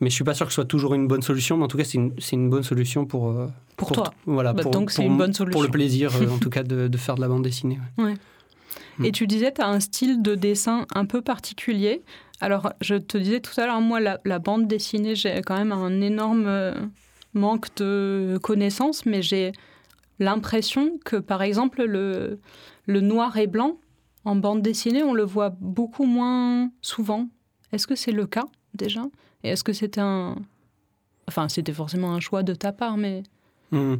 mais 0.00 0.10
je 0.10 0.14
suis 0.14 0.24
pas 0.24 0.34
sûr 0.34 0.46
que 0.46 0.52
ce 0.52 0.56
soit 0.56 0.66
toujours 0.66 0.94
une 0.94 1.08
bonne 1.08 1.22
solution. 1.22 1.56
Mais 1.56 1.64
en 1.64 1.68
tout 1.68 1.78
cas, 1.78 1.84
c'est 1.84 1.98
une, 1.98 2.12
c'est 2.18 2.36
une 2.36 2.50
bonne 2.50 2.62
solution 2.62 3.06
pour 3.06 3.34
Pour 3.76 3.92
toi. 3.92 4.12
Voilà. 4.26 4.52
Bah, 4.52 4.62
pour, 4.62 4.70
donc 4.70 4.90
c'est 4.90 5.04
une 5.04 5.16
bonne 5.16 5.32
Pour 5.34 5.46
le 5.46 5.52
solution. 5.52 5.70
plaisir, 5.70 6.10
euh, 6.16 6.28
en 6.28 6.38
tout 6.40 6.50
cas, 6.50 6.62
de, 6.62 6.88
de 6.88 6.96
faire 6.98 7.14
de 7.16 7.20
la 7.20 7.28
bande 7.28 7.42
dessinée. 7.42 7.78
ouais. 7.98 8.14
Et 9.02 9.10
tu 9.10 9.26
disais, 9.26 9.52
tu 9.52 9.60
as 9.60 9.66
un 9.68 9.80
style 9.80 10.22
de 10.22 10.36
dessin 10.36 10.86
un 10.94 11.04
peu 11.04 11.20
particulier. 11.20 12.02
Alors, 12.40 12.72
je 12.80 12.94
te 12.94 13.18
disais 13.18 13.40
tout 13.40 13.58
à 13.60 13.66
l'heure, 13.66 13.80
moi, 13.80 13.98
la, 13.98 14.20
la 14.24 14.38
bande 14.38 14.68
dessinée, 14.68 15.16
j'ai 15.16 15.40
quand 15.42 15.56
même 15.56 15.72
un 15.72 16.00
énorme 16.00 16.46
euh, 16.46 16.72
manque 17.34 17.74
de 17.76 18.38
connaissances, 18.40 19.04
mais 19.04 19.20
j'ai 19.20 19.50
l'impression 20.20 20.98
que, 21.04 21.16
par 21.16 21.42
exemple, 21.42 21.82
le, 21.84 22.38
le 22.86 23.00
noir 23.00 23.36
et 23.36 23.48
blanc 23.48 23.78
en 24.24 24.36
bande 24.36 24.62
dessinée, 24.62 25.02
on 25.02 25.12
le 25.14 25.24
voit 25.24 25.50
beaucoup 25.60 26.04
moins 26.04 26.70
souvent. 26.80 27.28
Est-ce 27.72 27.86
que 27.88 27.96
c'est 27.96 28.12
le 28.12 28.26
cas 28.26 28.44
déjà? 28.74 29.02
Et 29.42 29.48
est-ce 29.50 29.64
que 29.64 29.72
c'était 29.72 30.00
un... 30.00 30.36
Enfin, 31.26 31.48
c'était 31.48 31.72
forcément 31.72 32.12
un 32.14 32.20
choix 32.20 32.42
de 32.44 32.54
ta 32.54 32.70
part, 32.72 32.96
mais... 32.96 33.24
Hum. 33.74 33.98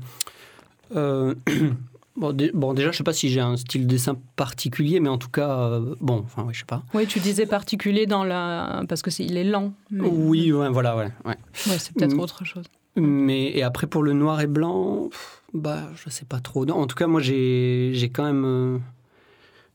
Euh, 0.97 1.35
bon, 2.17 2.33
dé- 2.33 2.51
bon, 2.55 2.75
déjà, 2.75 2.93
je 2.93 2.97
sais 2.99 3.05
pas 3.05 3.13
si 3.13 3.29
j'ai 3.29 3.41
un 3.41 3.57
style 3.57 3.87
de 3.87 3.91
dessin 3.91 4.17
particulier, 4.37 5.01
mais 5.01 5.09
en 5.09 5.19
tout 5.19 5.29
cas, 5.31 5.51
euh, 5.59 5.95
bon, 6.01 6.21
enfin, 6.25 6.45
oui, 6.47 6.55
je 6.55 6.61
sais 6.61 6.65
pas. 6.67 6.83
Oui, 6.95 7.07
tu 7.07 7.19
disais 7.21 7.47
particulier 7.47 8.07
dans 8.07 8.23
la... 8.25 8.83
Parce 8.89 9.03
que 9.03 9.11
c'est, 9.11 9.25
il 9.25 9.37
est 9.37 9.45
lent. 9.45 9.73
mais- 9.91 10.09
Oui, 10.09 10.53
ouais, 10.53 10.69
voilà, 10.71 10.97
ouais, 10.97 11.11
ouais. 11.25 11.37
Ouais, 11.67 11.79
c'est 11.79 11.93
peut-être 11.95 12.15
Mm. 12.15 12.21
autre 12.21 12.45
chose. 12.45 12.65
Mais 12.97 13.47
et 13.57 13.65
après 13.65 13.89
pour 13.89 14.05
le 14.05 14.13
noir 14.13 14.41
et 14.41 14.47
blanc, 14.47 15.11
bah 15.53 15.89
je 15.97 16.09
sais 16.11 16.25
pas 16.25 16.39
trop. 16.39 16.65
Non, 16.65 16.77
en 16.77 16.87
tout 16.87 16.95
cas, 16.95 17.09
moi 17.09 17.21
j'ai 17.21 17.93
quand 18.15 18.23
même 18.23 18.45
euh, 18.45 18.79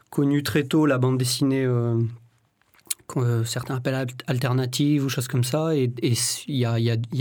connu 0.10 0.42
très 0.42 0.64
tôt 0.64 0.86
la 0.86 0.98
bande 0.98 1.18
dessinée, 1.18 1.66
certains 3.46 3.76
appellent 3.76 3.96
al- 3.96 4.08
alternative 4.28 5.06
ou 5.06 5.10
choses 5.10 5.28
comme 5.28 5.44
ça. 5.44 5.76
Et 5.76 5.92
il 6.48 6.56
y, 6.56 6.66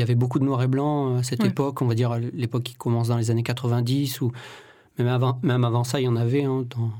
avait 0.02 0.14
beaucoup 0.14 0.38
de 0.38 0.44
noir 0.44 0.62
et 0.62 0.68
blanc 0.68 1.16
à 1.16 1.22
cette 1.22 1.42
Ouais. 1.42 1.48
époque. 1.48 1.80
On 1.82 1.86
va 1.86 1.94
dire 1.94 2.18
l'époque 2.32 2.62
qui 2.64 2.74
commence 2.74 3.08
dans 3.08 3.16
les 3.16 3.30
années 3.30 3.42
90 3.42 4.20
ou 4.20 4.32
même 4.98 5.08
avant, 5.08 5.38
même 5.42 5.64
avant 5.64 5.84
ça, 5.84 6.00
il 6.00 6.04
y 6.04 6.08
en 6.08 6.16
avait. 6.16 6.44
hein, 6.44 6.64
dans- 6.76 6.90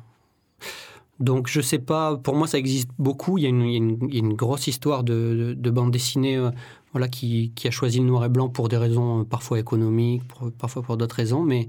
Donc 1.21 1.49
je 1.49 1.61
sais 1.61 1.78
pas. 1.80 2.16
Pour 2.16 2.37
moi, 2.37 2.47
ça 2.47 2.59
existe 2.59 2.90
beaucoup. 2.99 3.38
Il 3.38 3.42
y 3.42 3.47
a 3.47 3.49
une, 3.49 3.66
y 4.12 4.18
a 4.18 4.23
grosse 4.35 4.66
histoire 4.68 5.02
de, 5.02 5.12
de, 5.14 5.54
de 5.54 5.71
bande 5.71 5.90
dessinée. 5.90 6.37
euh, 6.37 6.50
voilà, 6.92 7.07
qui, 7.09 7.52
qui 7.54 7.68
a 7.68 7.71
choisi 7.71 7.99
le 7.99 8.07
noir 8.07 8.25
et 8.25 8.28
blanc 8.30 8.49
pour 8.49 8.68
des 8.71 8.78
raisons 8.78 9.21
euh, 9.21 9.25
parfois 9.25 9.59
économiques, 9.59 10.23
pour- 10.26 10.50
parfois 10.52 10.83
pour 10.83 10.97
d'autres 10.97 11.16
raisons, 11.16 11.42
mais, 11.42 11.68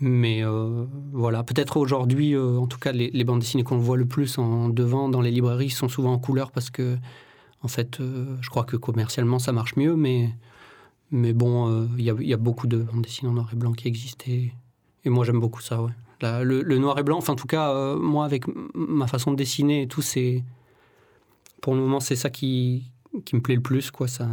mais 0.00 0.44
euh, 0.44 0.84
voilà, 1.12 1.42
peut-être 1.42 1.78
aujourd'hui, 1.78 2.34
euh, 2.34 2.58
en 2.58 2.66
tout 2.66 2.78
cas, 2.78 2.92
les, 2.92 3.24
bandes 3.24 3.40
dessinées 3.40 3.62
qu'on 3.62 3.78
voit 3.78 3.96
le 3.96 4.06
plus 4.06 4.38
en 4.38 4.68
devant 4.68 5.08
dans 5.08 5.20
les 5.20 5.30
librairies 5.30 5.70
sont 5.70 5.88
souvent 5.88 6.12
en 6.12 6.18
couleur 6.18 6.50
parce 6.50 6.70
que, 6.70 6.98
en 7.62 7.68
fait, 7.68 8.00
euh, 8.00 8.36
je 8.42 8.50
crois 8.50 8.64
que 8.64 8.76
commercialement 8.76 9.38
ça 9.38 9.52
marche 9.52 9.76
mieux, 9.76 9.96
mais, 9.96 10.30
mais 11.10 11.32
bon, 11.32 11.88
il 11.96 12.04
y, 12.04 12.10
a, 12.10 12.14
y 12.18 12.34
a 12.34 12.36
beaucoup 12.36 12.66
de 12.66 12.78
bandes 12.78 13.02
dessinées 13.02 13.30
en 13.30 13.34
noir 13.34 13.48
et 13.52 13.56
blanc 13.56 13.72
qui 13.72 13.88
existent 13.88 14.26
et, 14.28 14.52
moi 15.06 15.24
j'aime 15.24 15.38
beaucoup 15.38 15.60
ça, 15.60 15.82
ouais. 15.82 15.92
Le, 16.20 16.62
le 16.62 16.78
noir 16.78 16.98
et 16.98 17.02
blanc, 17.02 17.18
enfin 17.18 17.34
en 17.34 17.36
tout 17.36 17.46
cas, 17.46 17.94
moi 17.94 18.24
avec 18.24 18.44
ma 18.74 19.06
façon 19.06 19.30
de 19.30 19.36
dessiner 19.36 19.82
et 19.82 19.86
tout, 19.86 20.02
c'est. 20.02 20.42
Pour 21.60 21.74
le 21.74 21.80
moment, 21.80 22.00
c'est 22.00 22.16
ça 22.16 22.30
qui, 22.30 22.90
qui 23.24 23.36
me 23.36 23.40
plaît 23.40 23.54
le 23.54 23.60
plus, 23.60 23.90
quoi. 23.90 24.08
Ça. 24.08 24.28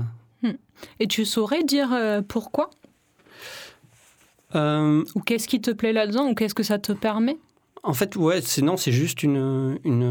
Et 0.99 1.07
tu 1.07 1.25
saurais 1.25 1.63
dire 1.63 1.89
pourquoi? 2.27 2.69
Euh, 4.55 5.03
Ou 5.15 5.19
qu'est-ce 5.21 5.47
qui 5.47 5.61
te 5.61 5.71
plaît 5.71 5.93
là-dedans 5.93 6.29
Ou 6.29 6.35
qu'est-ce 6.35 6.53
que 6.55 6.63
ça 6.63 6.79
te 6.79 6.91
permet? 6.91 7.37
En 7.83 7.93
fait, 7.93 8.15
ouais, 8.15 8.39
c'est 8.41 8.61
non, 8.61 8.77
c'est 8.77 8.91
juste 8.93 9.23
une, 9.23 9.77
une, 9.83 10.03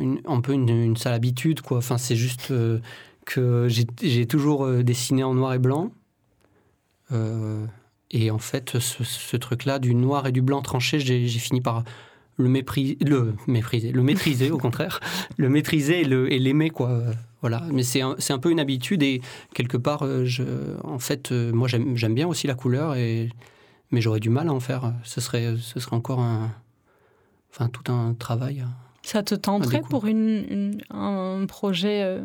une- 0.00 0.20
un 0.26 0.40
peu 0.40 0.52
une, 0.52 0.68
une 0.68 0.96
sale 0.96 1.14
habitude, 1.14 1.60
quoi. 1.62 1.78
Enfin, 1.78 1.96
c'est 1.96 2.16
juste 2.16 2.50
euh, 2.50 2.80
que 3.24 3.66
j'ai 4.02 4.26
toujours 4.26 4.66
euh, 4.66 4.82
dessiné 4.82 5.22
en 5.24 5.34
noir 5.34 5.54
et 5.54 5.58
blanc. 5.58 5.90
Euh, 7.12 7.64
et 8.10 8.30
en 8.30 8.38
fait, 8.38 8.78
ce, 8.78 9.04
ce 9.04 9.36
truc-là, 9.36 9.78
du 9.78 9.94
noir 9.94 10.26
et 10.26 10.32
du 10.32 10.42
blanc 10.42 10.60
tranché, 10.62 11.00
j'ai 11.00 11.26
fini 11.28 11.60
par 11.60 11.84
le, 12.36 12.48
mépris, 12.48 12.98
le 13.00 13.34
mépriser, 13.46 13.92
le 13.92 14.02
maîtriser 14.02 14.50
au 14.50 14.58
contraire, 14.58 15.00
le 15.36 15.48
maîtriser 15.48 16.00
et 16.02 16.38
l'aimer, 16.38 16.70
quoi. 16.70 17.00
Voilà. 17.40 17.62
Mais 17.72 17.82
c'est 17.82 18.00
un, 18.02 18.16
un 18.28 18.38
peu 18.38 18.50
une 18.50 18.60
habitude 18.60 19.02
et 19.02 19.20
quelque 19.54 19.76
part, 19.76 20.06
je, 20.24 20.42
en 20.82 20.98
fait, 20.98 21.30
moi 21.32 21.68
j'aime 21.68 21.96
j'aime 21.96 22.14
bien 22.14 22.26
aussi 22.28 22.46
la 22.46 22.54
couleur, 22.54 22.94
et, 22.96 23.28
mais 23.94 24.00
j'aurais 24.00 24.20
du 24.20 24.30
mal 24.30 24.48
à 24.48 24.52
en 24.52 24.60
faire. 24.60 24.92
Ce 25.04 25.20
serait, 25.20 25.54
ce 25.60 25.80
serait 25.80 25.96
encore 25.96 26.20
un, 26.20 26.50
enfin, 27.52 27.68
tout 27.68 27.90
un 27.92 28.14
travail. 28.14 28.64
Ça 29.02 29.22
te 29.22 29.34
tenterait 29.34 29.80
pour 29.90 30.06
une, 30.06 30.44
une- 30.50 30.80
un 30.90 31.46
projet 31.46 32.02
euh, 32.02 32.22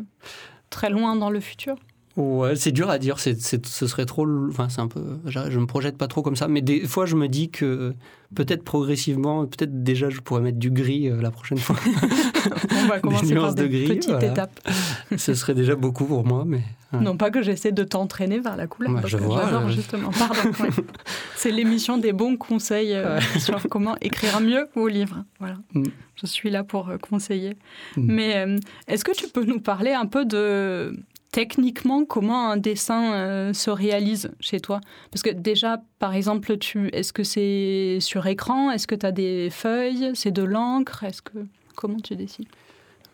très 0.70 0.90
loin 0.90 1.16
dans 1.16 1.30
le 1.30 1.40
futur? 1.40 1.76
Ouais, 2.16 2.56
c'est 2.56 2.72
dur 2.72 2.90
à 2.90 2.98
dire. 2.98 3.18
C'est, 3.20 3.40
ce 3.40 3.86
serait 3.86 4.04
trop. 4.04 4.26
Enfin, 4.48 4.68
c'est 4.68 4.80
un 4.80 4.88
peu. 4.88 5.18
Je, 5.26 5.38
je 5.48 5.58
me 5.60 5.66
projette 5.66 5.96
pas 5.96 6.08
trop 6.08 6.22
comme 6.22 6.36
ça. 6.36 6.48
Mais 6.48 6.60
des 6.60 6.80
fois, 6.86 7.06
je 7.06 7.14
me 7.16 7.28
dis 7.28 7.50
que 7.50 7.94
peut-être 8.34 8.64
progressivement, 8.64 9.46
peut-être 9.46 9.82
déjà, 9.84 10.10
je 10.10 10.20
pourrais 10.20 10.40
mettre 10.40 10.58
du 10.58 10.70
gris 10.70 11.08
euh, 11.08 11.22
la 11.22 11.30
prochaine 11.30 11.58
fois. 11.58 11.76
On 12.84 12.86
va 12.86 13.00
commencer 13.00 13.34
par 13.34 13.42
nuances 13.44 13.54
de 13.54 13.66
des 13.66 13.84
gris, 13.84 13.96
petites 13.96 14.10
voilà. 14.10 14.26
étapes. 14.28 14.60
ce 15.16 15.34
serait 15.34 15.54
déjà 15.54 15.74
beaucoup 15.74 16.04
pour 16.04 16.24
moi. 16.24 16.44
Mais 16.46 16.60
Ouais. 16.92 16.98
Non 16.98 17.16
pas 17.16 17.30
que 17.30 17.40
j'essaie 17.40 17.70
de 17.70 17.84
t'entraîner 17.84 18.40
vers 18.40 18.56
la 18.56 18.66
couleur, 18.66 18.92
parce 18.94 19.06
je 19.06 19.16
vois, 19.16 19.44
j'adore 19.44 19.68
je- 19.68 19.76
justement. 19.76 20.10
Pardon. 20.10 20.40
ouais. 20.58 20.70
C'est 21.36 21.52
l'émission 21.52 21.98
des 21.98 22.12
bons 22.12 22.36
conseils 22.36 22.94
euh, 22.94 23.20
sur 23.38 23.62
comment 23.70 23.94
écrire 24.00 24.40
mieux 24.40 24.68
au 24.74 24.88
livre. 24.88 25.22
Voilà. 25.38 25.54
Mm. 25.74 25.84
Je 26.16 26.26
suis 26.26 26.50
là 26.50 26.64
pour 26.64 26.88
euh, 26.88 26.98
conseiller. 26.98 27.50
Mm. 27.96 28.12
Mais 28.12 28.36
euh, 28.38 28.58
est-ce 28.88 29.04
que 29.04 29.12
tu 29.12 29.28
peux 29.28 29.44
nous 29.44 29.60
parler 29.60 29.92
un 29.92 30.06
peu 30.06 30.24
de 30.24 30.96
techniquement 31.30 32.04
comment 32.04 32.50
un 32.50 32.56
dessin 32.56 33.12
euh, 33.12 33.52
se 33.52 33.70
réalise 33.70 34.32
chez 34.40 34.58
toi? 34.58 34.80
Parce 35.12 35.22
que 35.22 35.30
déjà, 35.30 35.80
par 36.00 36.14
exemple, 36.14 36.58
tu, 36.58 36.88
est-ce 36.88 37.12
que 37.12 37.22
c'est 37.22 37.98
sur 38.00 38.26
écran? 38.26 38.72
Est-ce 38.72 38.88
que 38.88 38.96
tu 38.96 39.06
as 39.06 39.12
des 39.12 39.48
feuilles? 39.50 40.10
C'est 40.14 40.32
de 40.32 40.42
l'encre? 40.42 41.04
Est-ce 41.04 41.22
que 41.22 41.38
comment 41.80 41.98
tu 42.00 42.14
dessines 42.14 42.46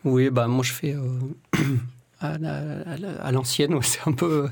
oui, 0.06 0.30
bah 0.30 0.46
moi, 0.46 0.62
je 0.62 0.72
fais 0.72 0.94
euh, 0.94 1.18
à, 2.20 2.38
la- 2.38 2.80
à 2.82 2.96
la- 2.96 3.20
à 3.22 3.32
l'ancienne. 3.32 3.76
c'est 3.82 4.06
un 4.06 4.12
peu 4.12 4.48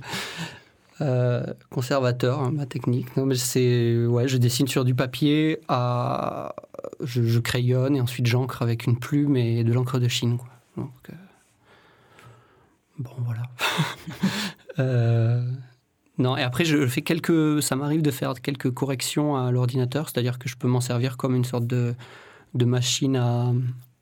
euh, 1.00 1.46
conservateur 1.70 2.40
hein, 2.40 2.50
ma 2.52 2.66
technique. 2.66 3.16
Non, 3.16 3.24
mais 3.24 3.36
c'est 3.36 4.04
ouais, 4.04 4.26
je 4.26 4.36
dessine 4.36 4.66
sur 4.66 4.84
du 4.84 4.96
papier. 4.96 5.60
Je, 7.00 7.38
crayonne 7.38 7.94
et 7.96 8.00
ensuite 8.00 8.26
j'encre 8.26 8.62
avec 8.62 8.86
une 8.86 8.98
plume 8.98 9.36
et 9.36 9.62
de 9.62 9.72
l'encre 9.72 10.00
de 10.00 10.08
Chine. 10.08 10.38
Donc, 10.76 10.90
euh, 11.10 11.14
bon, 12.98 13.14
voilà. 13.18 13.42
Non, 16.16 16.36
et 16.36 16.42
après, 16.42 16.64
je 16.64 16.86
fais 16.86 17.02
quelques. 17.02 17.60
Ça 17.60 17.74
m'arrive 17.74 18.00
de 18.02 18.12
faire 18.12 18.34
quelques 18.40 18.70
corrections 18.72 19.36
à 19.36 19.50
l'ordinateur, 19.50 20.08
c'est-à-dire 20.08 20.38
que 20.38 20.48
je 20.48 20.56
peux 20.56 20.68
m'en 20.68 20.80
servir 20.80 21.16
comme 21.16 21.34
une 21.34 21.44
sorte 21.44 21.66
de 21.66 21.94
machine 22.54 23.16
à, 23.16 23.52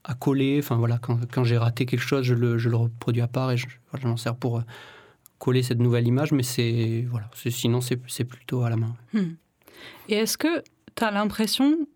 à 0.04 0.14
coller. 0.14 0.59
Enfin, 0.59 0.76
voilà, 0.76 0.99
quand, 0.99 1.18
quand 1.32 1.44
j'ai 1.44 1.59
raté 1.59 1.87
quelque 1.87 2.00
chose, 2.00 2.25
je 2.25 2.35
le, 2.35 2.59
je 2.59 2.68
le 2.68 2.76
reproduis 2.76 3.23
à 3.23 3.28
part 3.28 3.50
et 3.50 3.56
je, 3.56 3.66
je 4.00 4.06
m'en 4.06 4.16
sers 4.16 4.35
pour 4.35 4.59
euh, 4.59 4.62
coller 5.38 5.62
cette 5.62 5.78
nouvelle 5.78 6.06
image, 6.06 6.32
mais 6.32 6.42
c'est. 6.42 7.06
Voilà, 7.11 7.28
sinon, 7.35 7.80
c'est 7.80 8.25
plutôt 8.25 8.62
à 8.62 8.71
la 8.71 8.76
main. 8.76 8.94
Hmm. 9.12 9.35
Et 10.09 10.14
est-ce 10.14 10.38
que 10.38 10.62
tu 10.94 11.04
as 11.04 11.11
l'impression 11.11 11.87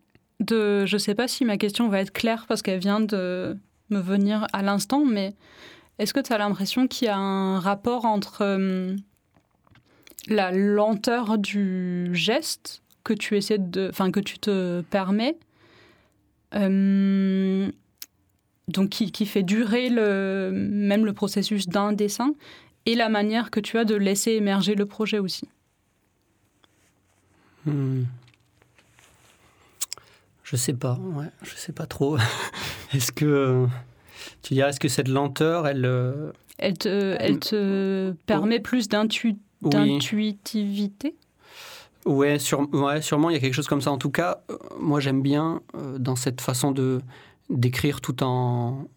de. 0.41 0.87
Je 0.87 0.99
sais 0.99 1.15
pas 1.15 1.29
si 1.29 1.45
ma 1.45 1.57
question 1.57 1.89
va 1.89 2.01
être 2.01 2.13
claire 2.13 2.47
parce 2.49 2.63
qu'elle 2.63 2.81
vient 2.81 3.01
de 3.01 3.57
me 3.91 4.01
venir 4.01 4.47
à 4.53 4.63
l'instant, 4.63 5.05
mais 5.05 5.35
est-ce 5.99 6.13
que 6.13 6.21
tu 6.21 6.33
as 6.33 6.39
l'impression 6.39 6.87
qu'il 6.87 7.07
y 7.07 7.11
a 7.11 7.17
un 7.17 7.61
rapport 7.61 8.05
entre 8.05 8.43
euh, 8.43 8.97
la 10.29 10.53
lenteur 10.53 11.39
du 11.39 12.11
geste 12.13 12.83
que 13.05 13.15
tu 13.15 13.37
essaies 13.37 13.59
de, 13.59 13.89
enfin 13.89 14.11
que 14.11 14.21
tu 14.21 14.39
te 14.39 14.81
permets, 14.83 15.39
euh, 16.55 17.71
donc 18.69 18.91
qui, 18.91 19.13
qui, 19.13 19.27
fait 19.27 19.43
durer 19.43 19.89
le, 19.89 20.51
même 20.53 21.05
le 21.05 21.13
processus 21.13 21.69
d'un 21.69 21.93
dessin, 21.93 22.35
et 22.85 22.95
la 22.95 23.09
manière 23.09 23.51
que 23.51 23.61
tu 23.61 23.79
as 23.79 23.85
de 23.85 23.95
laisser 23.95 24.33
émerger 24.33 24.75
le 24.75 24.87
projet 24.87 25.19
aussi. 25.19 25.49
Hmm. 27.65 28.05
Je 30.45 30.57
sais 30.57 30.75
pas, 30.75 30.99
ouais, 31.01 31.27
je 31.43 31.55
sais 31.57 31.73
pas 31.73 31.87
trop. 31.87 32.17
est-ce 32.93 33.11
que 33.11 33.67
tu 34.43 34.55
dirais, 34.55 34.71
est-ce 34.71 34.79
que 34.79 34.89
cette 34.89 35.09
lenteur, 35.09 35.67
elle, 35.67 35.85
euh, 35.85 36.31
elle 36.59 36.79
te, 36.79 37.17
elle 37.19 37.41
te 37.41 38.15
permet 38.27 38.61
plus 38.61 38.89
d'intuitivité? 38.89 41.17
Ouais, 42.05 42.39
sur, 42.39 42.73
ouais, 42.73 43.03
sûrement, 43.03 43.31
il 43.31 43.33
y 43.33 43.37
a 43.37 43.41
quelque 43.41 43.55
chose 43.55 43.67
comme 43.67 43.81
ça. 43.81 43.91
En 43.91 43.99
tout 43.99 44.11
cas, 44.11 44.43
euh, 44.49 44.57
moi, 44.79 45.01
j'aime 45.01 45.23
bien 45.23 45.61
euh, 45.75 45.99
dans 45.99 46.15
cette 46.15 46.41
façon 46.41 46.71
de 46.71 47.01
d'écrire 47.51 48.01
tout 48.01 48.23
en, 48.23 48.89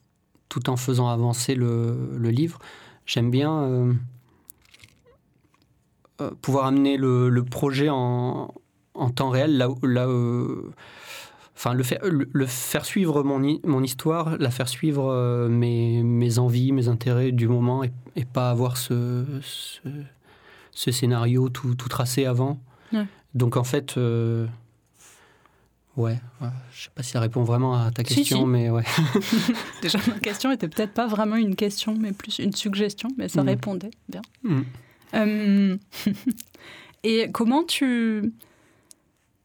tout 0.49 0.69
en 0.69 0.77
faisant 0.77 1.07
avancer 1.07 1.55
le, 1.55 2.15
le 2.17 2.29
livre. 2.29 2.59
J'aime 3.05 3.31
bien 3.31 3.95
pouvoir 6.41 6.65
amener 6.65 6.97
le, 6.97 7.29
le 7.29 7.43
projet 7.43 7.89
en, 7.89 8.53
en, 8.93 9.09
temps 9.09 9.29
réel, 9.29 9.57
là, 9.57 9.69
là 9.83 10.07
enfin 11.59 11.73
le 11.73 11.83
faire, 11.83 11.99
le, 12.03 12.45
faire 12.45 12.85
suivre 12.85 13.21
mon, 13.23 13.59
mon 13.65 13.83
histoire, 13.83 14.37
la 14.37 14.49
faire 14.49 14.69
suivre 14.69 15.11
euh, 15.11 15.49
mes, 15.49 16.03
mes, 16.03 16.39
envies, 16.39 16.71
mes 16.71 16.87
intérêts 16.87 17.33
du 17.33 17.47
moment 17.47 17.83
et, 17.83 17.91
pas 18.31 18.49
avoir 18.49 18.77
ce, 18.77 19.25
ce, 20.71 20.91
scénario 20.91 21.49
tout, 21.49 21.75
tout, 21.75 21.89
tracé 21.89 22.25
avant. 22.25 22.59
Donc 23.33 23.57
en 23.57 23.63
fait, 23.63 23.95
euh, 26.07 26.11
ouais, 26.41 26.49
je 26.73 26.83
sais 26.83 26.89
pas 26.93 27.03
si 27.03 27.11
ça 27.11 27.19
répond 27.19 27.43
vraiment 27.43 27.75
à 27.75 27.91
ta 27.91 28.03
question, 28.03 28.45
mais 28.45 28.69
ouais. 28.69 28.83
Déjà 29.81 29.99
ma 30.07 30.19
question 30.19 30.51
était 30.51 30.67
peut-être 30.67 30.93
pas 30.93 31.07
vraiment 31.07 31.35
une 31.35 31.55
question, 31.55 31.95
mais 31.99 32.11
plus 32.11 32.39
une 32.39 32.53
suggestion, 32.53 33.09
mais 33.17 33.27
ça 33.27 33.43
mm. 33.43 33.47
répondait 33.47 33.91
bien. 34.07 34.21
Mm. 34.43 34.61
Euh, 35.15 35.77
et 37.03 37.29
comment 37.31 37.63
tu 37.63 38.31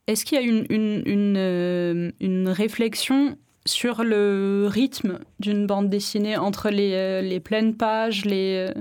est-ce 0.06 0.24
qu'il 0.24 0.38
y 0.38 0.40
a 0.40 0.44
une, 0.44 0.66
une, 0.68 1.36
euh, 1.36 2.10
une, 2.20 2.48
réflexion 2.48 3.38
sur 3.64 4.04
le 4.04 4.68
rythme 4.70 5.20
d'une 5.40 5.66
bande 5.66 5.88
dessinée 5.88 6.36
entre 6.36 6.68
les, 6.68 6.92
euh, 6.92 7.22
les 7.22 7.40
pleines 7.40 7.74
pages, 7.74 8.26
les, 8.26 8.68
euh, 8.68 8.80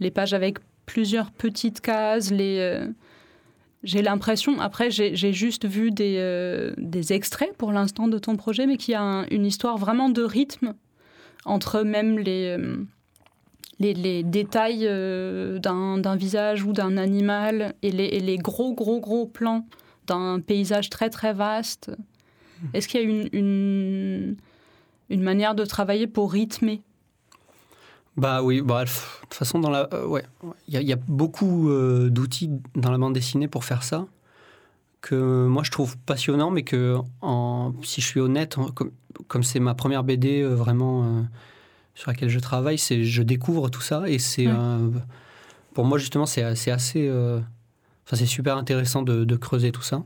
les 0.00 0.10
pages 0.10 0.32
avec 0.32 0.58
plusieurs 0.86 1.30
petites 1.30 1.80
cases, 1.80 2.30
les... 2.30 2.86
J'ai 3.82 4.02
l'impression, 4.02 4.60
après 4.60 4.90
j'ai 4.90 5.32
juste 5.32 5.66
vu 5.66 5.90
des, 5.90 6.72
des 6.78 7.12
extraits 7.12 7.56
pour 7.56 7.72
l'instant 7.72 8.06
de 8.06 8.18
ton 8.18 8.36
projet, 8.36 8.66
mais 8.66 8.76
qu'il 8.76 8.92
y 8.92 8.96
a 8.96 9.26
une 9.30 9.44
histoire 9.44 9.76
vraiment 9.76 10.08
de 10.08 10.22
rythme 10.22 10.74
entre 11.44 11.82
même 11.82 12.18
les, 12.18 12.56
les, 13.80 13.94
les, 13.94 14.22
détails 14.22 14.84
d'un 14.86 16.16
visage 16.16 16.62
ou 16.62 16.72
d'un 16.72 16.96
animal 16.96 17.74
et 17.82 17.90
les, 17.90 18.04
et 18.04 18.20
les, 18.20 18.38
gros, 18.38 18.72
gros, 18.72 19.00
gros 19.00 19.26
plans 19.26 19.66
d'un 20.06 20.40
paysage 20.40 20.90
très 20.90 21.10
très 21.10 21.32
vaste. 21.32 21.90
Est-ce 22.74 22.88
qu'il 22.88 23.00
y 23.00 23.04
a 23.04 23.06
une, 23.06 23.28
une, 23.32 24.36
une, 25.10 25.22
manière 25.22 25.54
de 25.54 25.64
travailler 25.64 26.06
pour 26.06 26.32
rythmer? 26.32 26.82
Bah 28.16 28.42
oui, 28.42 28.60
bah, 28.60 28.84
de 28.84 28.90
toute 29.22 29.34
façon, 29.34 29.58
dans 29.58 29.70
la, 29.70 29.88
euh, 29.94 30.06
ouais, 30.06 30.24
il 30.68 30.82
y, 30.82 30.92
a 30.92 30.96
beaucoup 30.96 31.70
euh, 31.70 32.10
d'outils 32.10 32.50
dans 32.74 32.90
la 32.90 32.98
bande 32.98 33.14
dessinée 33.14 33.48
pour 33.48 33.64
faire 33.64 33.82
ça 33.82 34.06
que 35.00 35.46
moi 35.46 35.64
je 35.64 35.70
trouve 35.72 35.96
passionnant, 35.98 36.50
mais 36.50 36.62
que 36.62 36.96
en, 37.22 37.72
si 37.82 38.00
je 38.00 38.06
suis 38.06 38.20
honnête, 38.20 38.56
comme 39.26 39.42
c'est 39.42 39.58
ma 39.58 39.74
première 39.74 40.04
BD 40.04 40.42
euh, 40.42 40.54
vraiment 40.54 41.26
sur 41.94 42.10
laquelle 42.10 42.28
je 42.28 42.38
travaille, 42.38 42.78
c'est 42.78 43.02
je 43.02 43.22
découvre 43.22 43.68
tout 43.68 43.80
ça 43.80 44.08
et 44.08 44.20
c'est 44.20 44.46
pour 45.74 45.84
moi 45.84 45.98
justement 45.98 46.26
c'est 46.26 46.42
assez 46.42 46.70
Enfin, 48.04 48.16
c'est 48.16 48.26
super 48.26 48.56
intéressant 48.56 49.02
de, 49.02 49.36
creuser 49.36 49.72
tout 49.72 49.82
ça. 49.82 50.04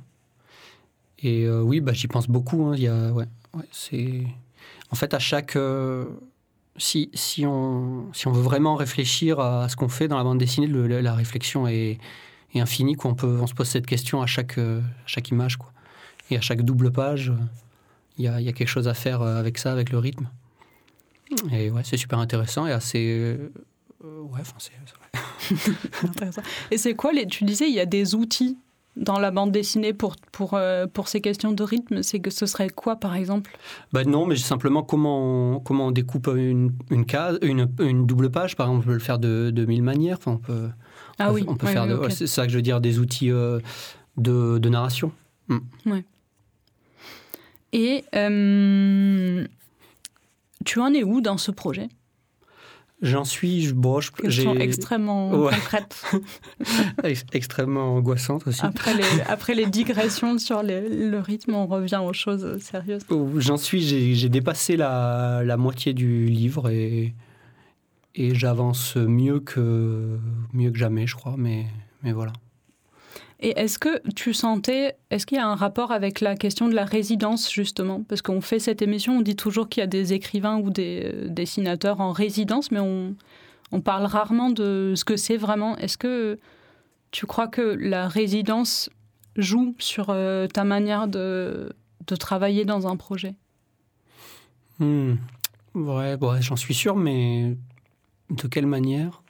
Et 1.19 1.49
oui, 1.49 1.81
bah, 1.81 1.93
j'y 1.93 2.09
pense 2.09 2.29
beaucoup. 2.29 2.65
Hein. 2.67 2.75
Il 2.77 2.83
y 2.83 2.89
a, 2.89 3.11
ouais, 3.13 3.27
c'est... 3.73 4.23
En 4.91 4.95
fait, 4.95 5.13
à 5.13 5.19
chaque... 5.19 5.59
Euh, 6.77 6.79
si, 6.79 7.11
si, 7.15 7.47
on, 7.47 8.13
si 8.13 8.27
on 8.29 8.33
veut 8.33 8.43
vraiment 8.43 8.75
réfléchir 8.75 9.41
à 9.41 9.69
ce 9.69 9.77
qu'on 9.77 9.89
fait 9.89 10.09
dans 10.09 10.17
la 10.17 10.25
bande 10.25 10.39
dessinée, 10.39 10.67
la 10.67 11.15
réflexion 11.15 11.67
est, 11.69 11.99
infinie. 12.55 12.95
Quoi. 12.95 13.11
On, 13.11 13.15
peut, 13.15 13.39
on 13.43 13.47
se 13.47 13.53
pose 13.53 13.69
cette 13.69 13.87
question 13.87 14.23
à 14.23 14.27
chaque, 14.27 14.57
euh, 14.57 14.81
chaque 15.05 15.29
image. 15.29 15.59
Quoi. 15.59 15.73
Et 16.31 16.39
à 16.39 16.41
chaque 16.41 16.63
double 16.63 16.91
page, 16.91 17.33
il 18.17 18.25
y 18.25 18.29
a, 18.29 18.41
y 18.41 18.49
a, 18.49 18.53
quelque 18.53 18.69
chose 18.69 18.89
à 18.89 18.95
faire 18.95 19.21
avec 19.21 19.59
ça, 19.59 19.73
avec 19.73 19.91
le 19.91 19.99
rythme. 19.99 20.29
Et 21.53 21.71
ouais, 21.71 21.83
c'est 21.85 21.99
super 21.99 22.19
intéressant 22.19 22.67
et 22.67 22.73
assez... 22.73 23.37
ouais, 24.03 24.41
enfin, 24.41 24.57
c'est 24.59 24.73
Et 26.71 26.79
c'est 26.79 26.95
quoi 26.95 27.13
les, 27.13 27.27
Tu 27.27 27.45
disais, 27.45 27.69
il 27.69 27.75
y 27.75 27.81
a 27.81 27.87
des 27.87 28.15
outils 28.15 28.57
dans 28.97 29.19
la 29.19 29.31
bande 29.31 29.53
dessinée 29.53 29.93
pour, 29.93 30.17
pour, 30.33 30.55
euh, 30.55 30.87
pour 30.87 31.09
ces 31.09 31.21
questions 31.21 31.53
de 31.53 31.63
rythme 31.63 32.03
C'est 32.03 32.21
que 32.21 32.31
ce 32.31 32.47
serait 32.47 32.71
quoi, 32.71 32.97
par 32.97 33.15
exemple? 33.15 33.57
Bah 33.93 34.05
Non, 34.05 34.27
mais 34.27 34.37
simplement 34.37 34.83
comment 34.83 35.57
on, 35.57 35.61
comment 35.61 35.89
on 35.89 35.91
découpe 35.91 36.29
une, 36.35 36.73
une, 36.91 37.05
case, 37.05 37.39
une, 37.43 37.69
une 37.79 38.07
double 38.07 38.31
page. 38.31 38.57
Par 38.57 38.69
exemple, 38.69 38.85
on 38.85 38.89
peut 38.89 38.95
le 38.95 39.01
faire 39.01 39.19
de, 39.19 39.51
de 39.51 39.65
mille 39.67 39.83
manières. 39.83 40.17
Enfin, 40.19 40.33
on 40.33 40.39
peut, 40.39 40.69
ah 41.19 41.33
oui, 41.33 41.45
on 41.47 41.57
peut 41.57 41.67
faire 41.67 41.87
c'est 42.11 42.27
ça 42.27 42.45
que 42.47 42.53
je 42.53 42.57
veux 42.57 42.63
dire, 42.63 42.81
des 42.81 42.99
outils 42.99 43.31
euh, 43.31 43.61
de, 44.17 44.59
de, 44.59 44.69
narration. 44.69 45.13
Mm. 45.49 45.59
Ouais. 45.87 46.05
Et 47.73 48.05
euh, 48.15 49.47
tu 50.65 50.81
en 50.81 50.93
es 50.93 51.03
où 51.05 51.21
dans 51.21 51.39
ce 51.39 51.51
projet? 51.51 51.89
J'en 53.03 53.25
suis, 53.25 53.63
je 53.63 53.75
broche. 53.75 54.11
Question 54.11 54.55
extrêmement 54.55 55.31
concrète. 55.31 56.03
extrêmement 57.33 57.97
angoissante 57.97 58.47
aussi. 58.47 58.65
Après 58.65 58.95
les, 58.95 59.21
après 59.29 59.55
les 59.55 59.67
digressions 59.67 60.39
sur 60.39 60.63
le 60.63 61.19
rythme, 61.19 61.55
on 61.55 61.67
revient 61.67 62.01
aux 62.03 62.15
choses 62.15 62.59
sérieuses. 62.61 63.03
J'en 63.37 63.59
suis, 63.59 63.83
j'ai 64.15 64.29
dépassé 64.29 64.77
la, 64.77 65.43
la, 65.45 65.57
moitié 65.59 65.93
du 65.93 66.27
livre 66.27 66.71
et, 66.71 67.15
et 68.15 68.35
j'avance 68.35 68.97
mieux 68.97 69.41
que, 69.41 70.19
mieux 70.55 70.71
que 70.71 70.79
jamais, 70.79 71.07
je 71.07 71.17
crois, 71.17 71.35
mais, 71.37 71.67
mais 72.03 72.13
voilà. 72.13 72.33
Et 73.41 73.51
est-ce 73.59 73.79
que 73.79 74.01
tu 74.13 74.33
sentais, 74.33 74.97
est-ce 75.11 75.27
qu'il 75.27 75.37
y 75.37 75.41
a 75.41 75.47
un 75.47 75.57
rapport 75.57 75.93
avec 75.93 76.21
la 76.21 76.37
question 76.37 76.69
de 76.69 76.75
la 76.75 76.87
résidence 76.87 77.53
justement? 77.53 78.03
Parce 78.03 78.23
qu'on 78.23 78.41
fait 78.41 78.59
cette 78.59 78.81
émission, 78.81 79.19
on 79.19 79.21
dit 79.21 79.37
toujours 79.37 79.69
qu'il 79.69 79.83
y 79.83 79.85
a 79.85 79.87
des 79.87 80.15
écrivains 80.15 80.59
ou 80.59 80.71
des 80.71 81.03
euh, 81.05 81.29
dessinateurs 81.29 82.01
en 82.01 82.13
résidence, 82.13 82.71
mais 82.71 82.81
on, 82.81 83.15
parle 83.85 84.07
rarement 84.07 84.49
de 84.49 84.95
ce 84.97 85.05
que 85.05 85.17
c'est 85.17 85.37
vraiment. 85.37 85.77
Est-ce 85.77 85.99
que 85.99 86.39
tu 87.11 87.27
crois 87.27 87.47
que 87.47 87.61
la 87.61 88.09
résidence 88.09 88.89
joue 89.37 89.75
sur 89.79 90.07
euh, 90.09 90.47
ta 90.47 90.65
manière 90.65 91.07
de, 91.07 91.75
travailler 92.19 92.65
dans 92.65 92.89
un 92.89 92.97
projet? 92.97 93.35
Hmm. 94.79 95.17
Ouais, 95.75 96.17
j'en 96.41 96.57
suis 96.57 96.73
sûr, 96.75 96.97
mais 96.97 97.55
de 98.31 98.49
quelle 98.49 98.67
manière? 98.67 99.23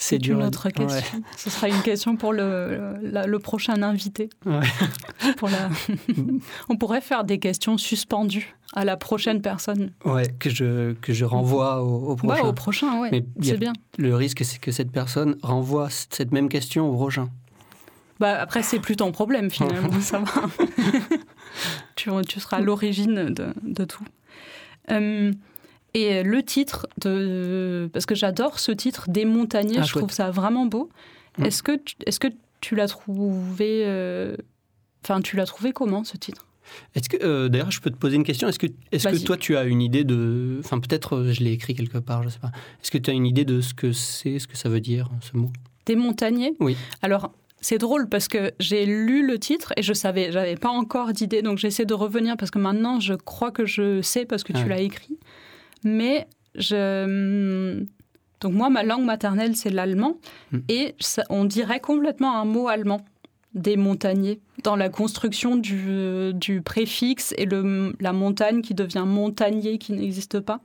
C'est 0.00 0.26
une 0.26 0.42
autre 0.42 0.70
question. 0.70 1.22
Ce 1.36 1.50
sera 1.50 1.68
une 1.68 1.82
question 1.82 2.16
pour 2.16 2.32
le, 2.32 2.94
le, 3.02 3.38
prochain 3.38 3.82
invité. 3.82 4.30
pour 5.36 5.48
la... 5.48 5.68
On 6.70 6.76
pourrait 6.76 7.02
faire 7.02 7.24
des 7.24 7.38
questions 7.38 7.76
suspendues 7.76 8.56
à 8.72 8.86
la 8.86 8.96
prochaine 8.96 9.42
personne. 9.42 9.92
Ouais, 10.06 10.26
que 10.38 10.48
je, 10.48 10.94
que 10.94 11.12
je 11.12 11.26
renvoie 11.26 11.82
au, 11.82 12.16
prochain. 12.16 12.42
Ouais, 12.42 12.48
au 12.48 12.52
prochain, 12.54 13.00
ouais. 13.00 13.24
C'est 13.42 13.58
bien. 13.58 13.74
Le 13.98 14.16
risque, 14.16 14.42
c'est 14.42 14.58
que 14.58 14.72
cette 14.72 14.90
personne 14.90 15.36
renvoie 15.42 15.88
cette 15.90 16.32
même 16.32 16.48
question 16.48 16.88
au 16.88 16.94
prochain. 16.94 17.28
Bah, 18.20 18.40
après, 18.40 18.62
c'est 18.62 18.80
plus 18.80 18.96
ton 18.96 19.12
problème, 19.12 19.50
finalement. 19.50 19.92
ça 20.00 20.20
va. 20.20 20.48
tu, 21.94 22.10
tu 22.26 22.40
seras 22.40 22.56
à 22.56 22.60
l'origine 22.60 23.34
de, 23.34 23.52
de, 23.62 23.84
tout. 23.84 24.04
Euh, 24.90 25.32
et 25.94 26.22
le 26.22 26.42
titre, 26.42 26.86
de, 26.98 27.90
parce 27.92 28.06
que 28.06 28.14
j'adore 28.14 28.58
ce 28.58 28.72
titre, 28.72 29.08
Des 29.08 29.24
montagniers, 29.24 29.78
ah, 29.80 29.82
je 29.82 29.92
trouve 29.92 30.12
ça 30.12 30.30
vraiment 30.30 30.66
beau. 30.66 30.90
Mm. 31.38 31.44
Est-ce 31.46 31.62
que, 31.62 31.72
est 32.06 32.18
que 32.18 32.28
tu 32.60 32.74
l'as 32.76 32.88
trouvé. 32.88 33.82
Euh, 33.86 34.36
enfin, 35.04 35.20
tu 35.20 35.36
l'as 35.36 35.46
trouvé 35.46 35.72
comment 35.72 36.04
ce 36.04 36.16
titre? 36.16 36.46
Est-ce 36.94 37.08
que 37.08 37.16
euh, 37.24 37.48
d'ailleurs 37.48 37.72
je 37.72 37.80
peux 37.80 37.90
te 37.90 37.96
poser 37.96 38.14
une 38.14 38.22
question 38.22 38.46
Est-ce 38.46 38.58
que 38.60 38.68
est-ce 38.92 39.08
que 39.08 39.24
toi 39.24 39.36
tu 39.36 39.56
as 39.56 39.64
une 39.64 39.82
idée 39.82 40.04
de 40.04 40.60
enfin 40.60 40.78
peut-être 40.78 41.16
euh, 41.16 41.32
je 41.32 41.42
l'ai 41.42 41.50
écrit 41.50 41.74
quelque 41.74 41.98
part 41.98 42.22
je 42.22 42.28
sais 42.28 42.38
pas 42.38 42.52
Est-ce 42.80 42.92
que 42.92 42.98
tu 42.98 43.10
as 43.10 43.12
une 43.12 43.26
idée 43.26 43.44
de 43.44 43.60
ce 43.60 43.74
que 43.74 43.90
c'est 43.90 44.38
ce 44.38 44.46
que 44.46 44.56
ça 44.56 44.68
veut 44.68 44.78
dire 44.78 45.10
ce 45.20 45.36
mot? 45.36 45.50
Des 45.86 45.96
montagniers 45.96 46.54
Oui. 46.60 46.76
Alors 47.02 47.32
c'est 47.60 47.78
drôle 47.78 48.08
parce 48.08 48.28
que 48.28 48.52
j'ai 48.60 48.86
lu 48.86 49.26
le 49.26 49.40
titre 49.40 49.72
et 49.76 49.82
je 49.82 49.92
savais, 49.92 50.30
j'avais 50.30 50.54
pas 50.54 50.68
encore 50.68 51.12
d'idée, 51.12 51.42
donc 51.42 51.58
j'essaie 51.58 51.86
de 51.86 51.94
revenir 51.94 52.36
parce 52.36 52.52
que 52.52 52.60
maintenant 52.60 53.00
je 53.00 53.14
crois 53.14 53.50
que 53.50 53.66
je 53.66 54.00
sais 54.00 54.24
parce 54.24 54.44
que 54.44 54.52
tu 54.52 54.68
l'as 54.68 54.80
écrit. 54.80 55.18
Mais 55.84 56.26
je. 56.54 57.84
Donc 58.40 58.54
moi, 58.54 58.70
ma 58.70 58.82
langue 58.82 59.04
maternelle, 59.04 59.54
c'est 59.54 59.70
l'allemand 59.70 60.16
Mm. 60.52 60.58
et 60.68 60.94
ça- 60.98 61.24
on 61.28 61.44
dirait 61.44 61.80
complètement 61.80 62.38
un 62.40 62.44
mot 62.46 62.68
allemand 62.68 63.04
des 63.54 63.76
dans 64.62 64.76
la 64.76 64.88
construction 64.88 65.56
du, 65.56 66.32
du 66.34 66.62
préfixe 66.62 67.34
et 67.36 67.46
le, 67.46 67.94
la 68.00 68.12
montagne 68.12 68.62
qui 68.62 68.74
devient 68.74 69.04
montagnier 69.06 69.78
qui 69.78 69.92
n'existe 69.92 70.38
pas. 70.40 70.60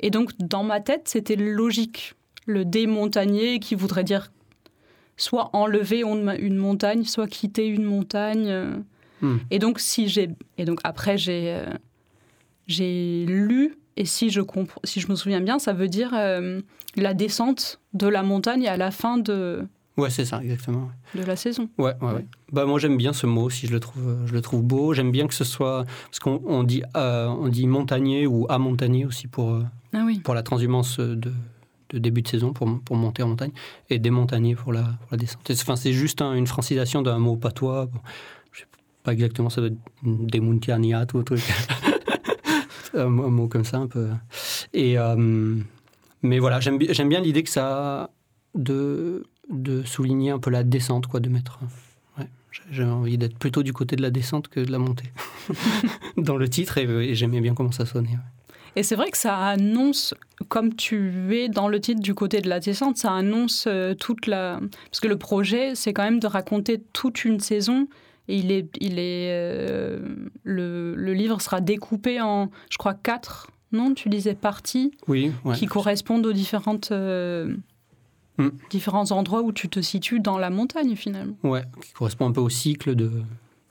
Et 0.00 0.10
donc 0.10 0.30
dans 0.38 0.62
ma 0.62 0.80
tête, 0.80 1.08
c'était 1.08 1.36
logique. 1.36 2.14
Le 2.46 2.64
démontagnier 2.64 3.58
qui 3.58 3.74
voudrait 3.74 4.04
dire 4.04 4.30
soit 5.16 5.50
enlever 5.54 6.02
une 6.02 6.56
montagne, 6.56 7.04
soit 7.04 7.26
quitter 7.26 7.66
une 7.66 7.84
montagne. 7.84 8.48
euh. 8.48 8.76
Hmm. 9.20 9.38
Et 9.50 9.58
donc 9.58 9.80
si 9.80 10.08
j'ai 10.08 10.28
et 10.58 10.64
donc 10.64 10.80
après 10.84 11.16
j'ai 11.18 11.52
euh, 11.54 11.66
j'ai 12.66 13.24
lu 13.26 13.74
et 13.96 14.04
si 14.04 14.30
je 14.30 14.40
comprends 14.40 14.80
si 14.84 15.00
je 15.00 15.08
me 15.08 15.14
souviens 15.14 15.40
bien, 15.40 15.58
ça 15.58 15.72
veut 15.72 15.88
dire 15.88 16.10
euh, 16.14 16.60
la 16.96 17.14
descente 17.14 17.80
de 17.92 18.06
la 18.08 18.22
montagne 18.22 18.66
à 18.68 18.76
la 18.76 18.90
fin 18.90 19.18
de 19.18 19.66
Ouais, 19.96 20.10
c'est 20.10 20.24
ça, 20.24 20.40
exactement. 20.42 20.90
de 21.14 21.22
la 21.22 21.36
saison. 21.36 21.68
Ouais, 21.78 21.94
ouais, 22.00 22.12
ouais. 22.14 22.24
Bah, 22.50 22.66
moi, 22.66 22.80
j'aime 22.80 22.96
bien 22.96 23.12
ce 23.12 23.26
mot 23.28 23.42
aussi, 23.42 23.68
je 23.68 23.72
le 23.72 23.78
trouve, 23.78 24.16
je 24.26 24.32
le 24.32 24.40
trouve 24.40 24.60
beau. 24.62 24.92
J'aime 24.92 25.12
bien 25.12 25.28
que 25.28 25.34
ce 25.34 25.44
soit. 25.44 25.84
Parce 26.06 26.18
qu'on 26.18 26.42
on 26.46 26.64
dit, 26.64 26.82
euh, 26.96 27.28
on 27.28 27.46
dit 27.46 27.68
montagnier 27.68 28.26
ou 28.26 28.44
à 28.48 28.58
montagnier 28.58 29.04
aussi 29.04 29.28
pour, 29.28 29.50
euh, 29.52 29.62
Ah 29.92 30.02
oui. 30.04 30.18
pour 30.18 30.34
la 30.34 30.42
transhumance 30.42 30.98
de, 30.98 31.32
de 31.90 31.98
début 32.00 32.22
de 32.22 32.26
saison, 32.28 32.52
pour, 32.52 32.68
pour 32.84 32.96
monter 32.96 33.22
en 33.22 33.28
montagne, 33.28 33.52
et 33.88 34.00
des 34.00 34.10
montagniers 34.10 34.56
pour 34.56 34.72
la, 34.72 34.82
pour 34.82 35.08
la 35.12 35.16
descente. 35.16 35.48
Enfin, 35.48 35.76
c'est 35.76 35.92
juste 35.92 36.20
un- 36.22 36.34
une 36.34 36.48
francisation 36.48 37.00
d'un 37.02 37.20
mot 37.20 37.36
patois. 37.36 37.86
Bon, 37.86 38.00
je 38.50 38.62
sais 38.62 38.66
pas 39.04 39.12
exactement, 39.12 39.48
ça 39.48 39.60
doit 39.60 39.70
être 39.70 39.78
des 40.02 40.40
ou 41.14 41.18
un 41.18 41.22
truc. 41.22 41.40
un, 42.94 43.06
mot- 43.08 43.48
comme 43.48 43.64
ça, 43.64 43.78
un 43.78 43.86
peu. 43.86 44.08
Et, 44.72 44.98
euh, 44.98 45.56
mais 46.22 46.38
voilà, 46.38 46.60
j'aime 46.60 46.78
bi- 46.78 46.88
j'aime 46.92 47.08
bien 47.08 47.20
l'idée 47.20 47.42
que 47.42 47.50
ça. 47.50 48.10
de 48.54 49.24
de 49.50 49.82
souligner 49.82 50.30
un 50.30 50.38
peu 50.38 50.48
la 50.50 50.62
descente, 50.64 51.06
quoi, 51.06 51.20
de 51.20 51.28
mettre. 51.28 51.58
J'ai- 52.70 52.84
envie 52.84 53.18
d'être 53.18 53.36
plutôt 53.36 53.62
du 53.62 53.72
côté 53.74 53.94
de 53.96 54.00
la 54.02 54.10
descente 54.10 54.48
que 54.48 54.60
de 54.60 54.70
la 54.72 54.78
montée 54.78 55.12
dans 56.16 56.36
le 56.36 56.48
titre, 56.48 56.78
et, 56.78 57.14
j'aimais 57.14 57.40
bien 57.40 57.52
comment 57.54 57.72
ça 57.72 57.84
sonnait. 57.84 58.16
Et 58.76 58.82
c'est 58.82 58.94
vrai 58.96 59.10
que 59.10 59.18
ça 59.18 59.36
annonce, 59.36 60.14
comme 60.48 60.74
tu 60.74 61.36
es 61.36 61.48
dans 61.48 61.68
le 61.68 61.80
titre 61.80 62.00
du 62.00 62.14
côté 62.14 62.40
de 62.40 62.48
la 62.48 62.60
descente, 62.60 62.96
ça 62.96 63.12
annonce 63.12 63.66
euh, 63.68 63.94
toute 63.94 64.26
la. 64.26 64.60
Parce 64.90 65.00
que 65.00 65.08
le 65.08 65.18
projet, 65.18 65.74
c'est 65.74 65.92
quand 65.92 66.04
même 66.04 66.20
de 66.20 66.26
raconter 66.26 66.80
toute 66.92 67.24
une 67.24 67.38
saison. 67.40 67.86
Et 68.28 68.38
il 68.38 68.50
est, 68.52 68.68
il 68.80 68.98
est, 68.98 69.28
euh, 69.32 69.98
le, 70.44 70.94
le 70.94 71.12
livre 71.12 71.40
sera 71.42 71.60
découpé 71.60 72.20
en, 72.20 72.50
je 72.70 72.78
crois, 72.78 72.94
quatre, 72.94 73.50
non 73.72 73.92
Tu 73.94 74.08
disais 74.08 74.34
parties 74.34 74.92
Oui, 75.08 75.32
ouais. 75.44 75.56
qui 75.56 75.66
correspondent 75.66 76.26
aux 76.26 76.32
différentes, 76.32 76.90
euh, 76.92 77.54
Mm. 78.36 78.48
différents 78.68 79.12
endroits 79.12 79.42
où 79.42 79.52
tu 79.52 79.68
te 79.68 79.80
situes 79.80 80.18
dans 80.18 80.38
la 80.38 80.50
montagne 80.50 80.96
finalement. 80.96 81.36
Ouais, 81.44 81.62
qui 81.80 81.92
correspond 81.92 82.26
un 82.28 82.32
peu 82.32 82.40
au 82.40 82.48
cycle 82.48 82.96
de, 82.96 83.08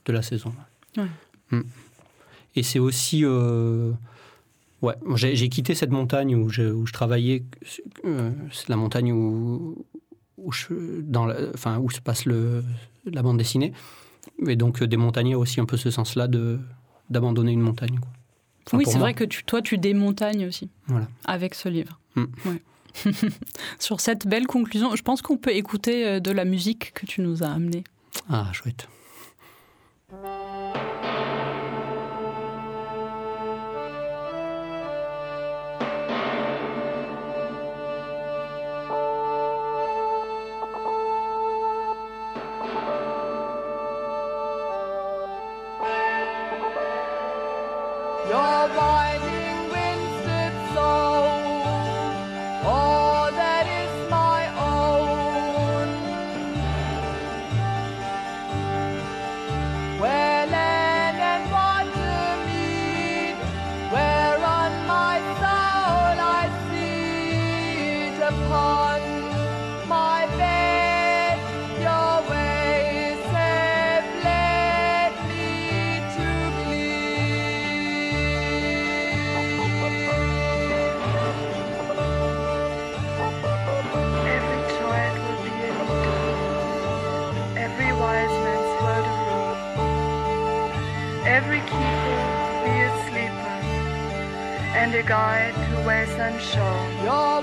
de 0.06 0.12
la 0.12 0.22
saison. 0.22 0.54
Ouais. 0.96 1.04
Mm. 1.50 1.60
Et 2.56 2.62
c'est 2.62 2.78
aussi. 2.78 3.26
euh, 3.26 3.92
ouais, 4.80 4.94
j'ai 5.16 5.48
quitté 5.50 5.74
cette 5.74 5.90
montagne 5.90 6.34
où 6.34 6.48
je, 6.48 6.62
où 6.62 6.86
je 6.86 6.94
travaillais. 6.94 7.44
c'est 8.52 8.68
la 8.70 8.76
montagne 8.76 9.12
où, 9.12 9.84
où, 10.38 10.50
je, 10.52 11.00
dans 11.02 11.26
la- 11.26 11.36
enfin, 11.52 11.78
où 11.78 11.90
se 11.90 12.00
passe 12.00 12.24
le, 12.24 12.64
la 13.04 13.22
bande 13.22 13.36
dessinée. 13.36 13.74
Et 14.46 14.56
donc, 14.56 14.82
euh, 14.82 14.86
des 14.86 14.96
montagnais 14.96 15.34
ont 15.34 15.40
aussi 15.40 15.60
un 15.60 15.64
peu 15.66 15.76
ce 15.76 15.90
sens-là 15.90 16.26
de 16.28 16.58
d'abandonner 17.10 17.52
une 17.52 17.60
montagne. 17.60 17.98
quoi. 18.00 18.10
Enfin, 18.66 18.78
oui, 18.78 18.84
c'est 18.88 18.98
vrai 18.98 19.12
que 19.14 19.24
tu, 19.24 19.44
toi, 19.44 19.60
tu 19.60 19.76
démontagnes 19.76 20.46
aussi 20.46 20.70
Voilà. 20.86 21.06
avec 21.26 21.54
ce 21.54 21.68
livre. 21.68 22.00
Mm. 22.16 22.24
Ouais. 22.46 22.62
Sur 23.78 24.00
cette 24.00 24.26
belle 24.26 24.46
conclusion, 24.46 24.96
je 24.96 25.02
pense 25.02 25.20
qu'on 25.20 25.36
peut 25.36 25.52
écouter 25.54 26.06
euh, 26.06 26.20
de 26.20 26.30
la 26.30 26.44
musique 26.46 26.92
que 26.94 27.04
tu 27.06 27.20
nous 27.20 27.42
as 27.42 27.48
amenée. 27.48 27.84
Ah, 28.30 28.48
chouette. 28.52 28.88
love. 48.72 48.93
guide 95.06 95.54
to 95.54 95.76
where 95.86 96.02
unsure. 96.18 96.88
You're 97.02 97.42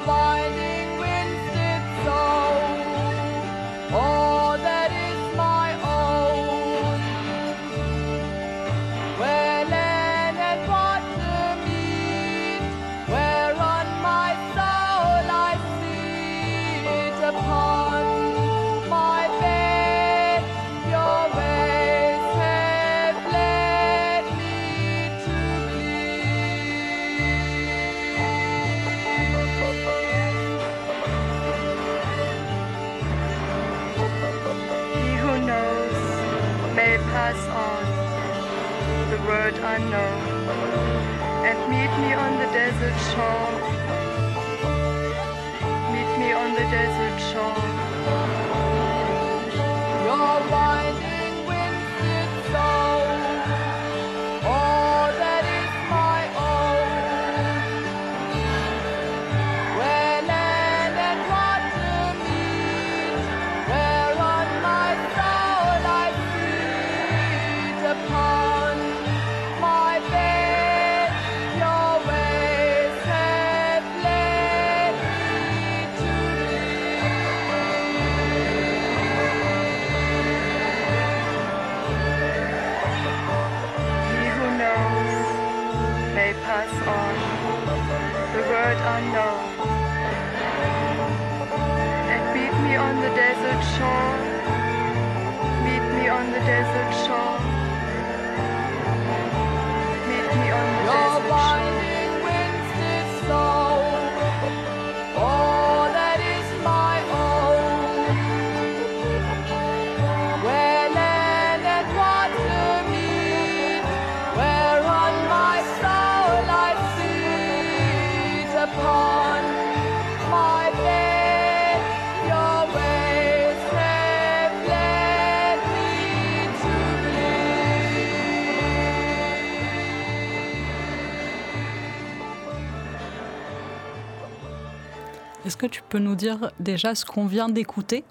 Est-ce 135.43 135.57
que 135.57 135.65
tu 135.65 135.81
peux 135.89 135.97
nous 135.97 136.15
dire 136.15 136.51
déjà 136.59 136.93
ce 136.93 137.03
qu'on 137.03 137.25
vient 137.25 137.49
d'écouter? 137.49 138.03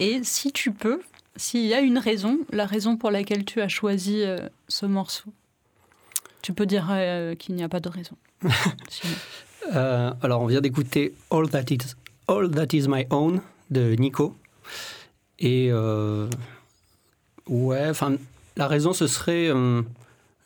Et 0.00 0.20
si 0.24 0.52
tu 0.52 0.72
peux, 0.72 1.02
s'il 1.36 1.66
y 1.66 1.74
a 1.74 1.80
une 1.80 1.98
raison, 1.98 2.38
la 2.50 2.64
raison 2.64 2.96
pour 2.96 3.10
laquelle 3.10 3.44
tu 3.44 3.60
as 3.60 3.68
choisi 3.68 4.22
euh, 4.22 4.38
ce 4.68 4.86
morceau 4.86 5.30
Tu 6.40 6.54
peux 6.54 6.64
dire 6.64 6.88
euh, 6.90 7.34
qu'il 7.34 7.56
n'y 7.56 7.62
a 7.62 7.68
pas 7.68 7.80
de 7.80 7.88
raison. 7.88 8.16
Euh, 9.76 10.12
alors, 10.20 10.42
on 10.42 10.46
vient 10.46 10.60
d'écouter 10.60 11.14
All 11.30 11.48
That 11.48 11.66
Is, 11.70 11.94
All 12.26 12.50
That 12.50 12.76
Is 12.76 12.88
My 12.88 13.06
Own 13.10 13.40
de 13.70 13.94
Nico. 13.94 14.36
Et 15.38 15.68
euh, 15.70 16.28
ouais, 17.46 17.88
enfin, 17.88 18.16
la 18.56 18.66
raison, 18.66 18.92
ce 18.92 19.06
serait 19.06 19.50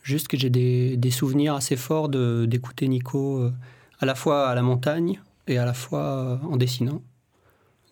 juste 0.03 0.29
que 0.29 0.37
j'ai 0.37 0.51
des, 0.51 0.99
des 0.99 1.11
souvenirs 1.11 1.55
assez 1.55 1.77
forts 1.77 2.11
d'écouter 2.11 2.89
Nico 2.89 3.51
à 3.99 4.05
la 4.05 4.15
fois 4.15 4.51
à 4.51 4.55
la 4.55 4.61
montagne 4.61 5.19
et 5.47 5.59
à 5.59 5.65
la 5.65 5.75
fois 5.75 6.01
euh, 6.01 6.39
en 6.43 6.57
dessinant. 6.57 7.03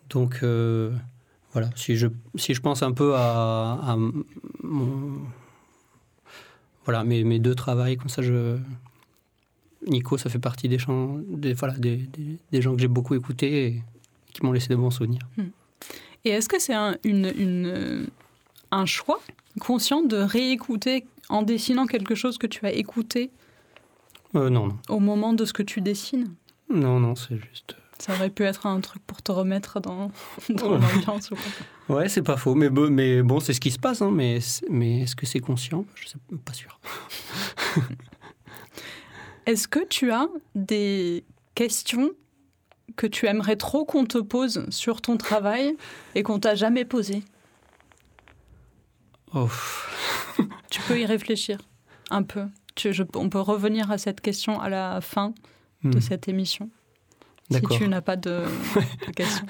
Donc, 0.09 0.39
euh, 0.43 0.91
voilà, 1.53 1.69
si 1.75 1.95
je, 1.95 2.07
si 2.35 2.53
je 2.53 2.61
pense 2.61 2.83
un 2.83 2.91
peu 2.91 3.15
à, 3.15 3.79
à 3.83 3.95
mon. 4.63 5.19
Voilà, 6.85 7.03
mes, 7.03 7.23
mes 7.23 7.39
deux 7.39 7.55
travails, 7.55 7.97
comme 7.97 8.09
ça, 8.09 8.21
je, 8.21 8.57
Nico, 9.87 10.17
ça 10.17 10.29
fait 10.29 10.39
partie 10.39 10.67
des, 10.69 10.77
gens, 10.77 11.17
des, 11.27 11.53
voilà, 11.53 11.73
des, 11.77 11.97
des- 11.97 12.37
des 12.51 12.61
gens 12.61 12.75
que 12.75 12.81
j'ai 12.81 12.87
beaucoup 12.87 13.15
écoutés 13.15 13.65
et 13.67 13.83
qui 14.33 14.45
m'ont 14.45 14.51
laissé 14.51 14.69
de 14.69 14.75
bons 14.75 14.91
souvenirs. 14.91 15.27
Et 16.23 16.29
est-ce 16.29 16.47
que 16.49 16.59
c'est 16.59 16.73
un, 16.75 16.95
une, 17.03 17.31
une, 17.37 17.65
euh, 17.67 18.05
un 18.71 18.85
choix 18.85 19.19
conscient 19.59 20.01
de 20.03 20.17
réécouter 20.17 21.05
en 21.29 21.41
dessinant 21.41 21.87
quelque 21.87 22.13
chose 22.13 22.37
que 22.37 22.45
tu 22.47 22.65
as 22.67 22.71
écouté? 22.73 23.31
Euh, 24.35 24.49
non, 24.49 24.67
non. 24.67 24.77
au 24.89 24.99
moment 24.99 25.33
de 25.33 25.45
ce 25.45 25.53
que 25.53 25.63
tu 25.63 25.81
dessines? 25.81 26.33
Non, 26.73 26.99
non, 26.99 27.15
c'est 27.15 27.37
juste. 27.37 27.75
Ça 27.99 28.13
aurait 28.13 28.29
pu 28.29 28.43
être 28.43 28.65
un 28.65 28.81
truc 28.81 29.01
pour 29.05 29.21
te 29.21 29.31
remettre 29.31 29.79
dans, 29.79 30.11
dans 30.49 30.71
l'ambiance 30.77 31.31
ou 31.31 31.35
quoi. 31.87 31.95
Ouais, 31.97 32.09
c'est 32.09 32.23
pas 32.23 32.35
faux. 32.37 32.53
Mais, 32.55 32.69
bon- 32.69 32.89
mais 32.91 33.21
bon, 33.21 33.39
c'est 33.39 33.53
ce 33.53 33.61
qui 33.61 33.71
se 33.71 33.79
passe. 33.79 34.01
hein, 34.01 34.11
mais 34.11 34.35
est-ce 34.37 35.15
que 35.15 35.25
c'est 35.25 35.39
conscient? 35.39 35.85
Je 35.95 36.07
sais 36.09 36.17
pas 36.43 36.53
sûr. 36.53 36.79
Est-ce 39.45 39.67
que 39.67 39.85
tu 39.85 40.11
as 40.11 40.27
des 40.55 41.23
questions 41.53 42.11
que 42.95 43.05
tu 43.07 43.27
aimerais 43.27 43.55
trop 43.57 43.85
qu'on 43.85 44.05
te 44.05 44.17
pose 44.17 44.65
sur 44.71 45.01
ton 45.01 45.17
travail 45.17 45.75
et 46.15 46.23
qu'on 46.23 46.39
t'a 46.39 46.55
jamais 46.55 46.83
posées? 46.85 47.23
Oh, 49.33 49.49
Tu 50.69 50.81
peux 50.87 50.99
y 50.99 51.05
réfléchir 51.05 51.59
un 52.09 52.23
peu. 52.23 52.45
Tu- 52.75 52.91
je- 52.93 53.03
on 53.15 53.29
peut 53.29 53.39
revenir 53.39 53.91
à 53.91 53.97
cette 53.97 54.21
question 54.21 54.59
à 54.59 54.69
la 54.69 54.99
fin 55.01 55.33
de 55.85 55.97
hmm, 55.97 56.01
cette 56.01 56.27
émission. 56.27 56.69
Si 57.51 57.61
tu 57.77 57.87
n'as 57.87 58.01
pas 58.01 58.15
de, 58.15 58.43
de 59.07 59.11
questions. 59.11 59.45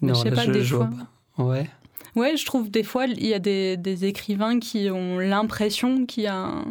Mais 0.00 0.08
Non, 0.08 0.14
je 0.14 0.22
sais 0.22 0.30
là, 0.30 0.36
pas, 0.36 0.46
des 0.46 0.62
je 0.62 0.76
fois. 0.76 0.90
pas. 1.36 1.42
Ouais. 1.44 1.68
Ouais, 2.14 2.36
je 2.36 2.46
trouve 2.46 2.70
des 2.70 2.82
fois, 2.82 3.06
il 3.06 3.26
y 3.26 3.34
a 3.34 3.38
des, 3.38 3.76
des 3.76 4.04
écrivains 4.06 4.58
qui 4.58 4.88
ont 4.90 5.18
l'impression 5.18 6.06
qu'il 6.06 6.22
y 6.24 6.26
a 6.28 6.36
un, 6.36 6.64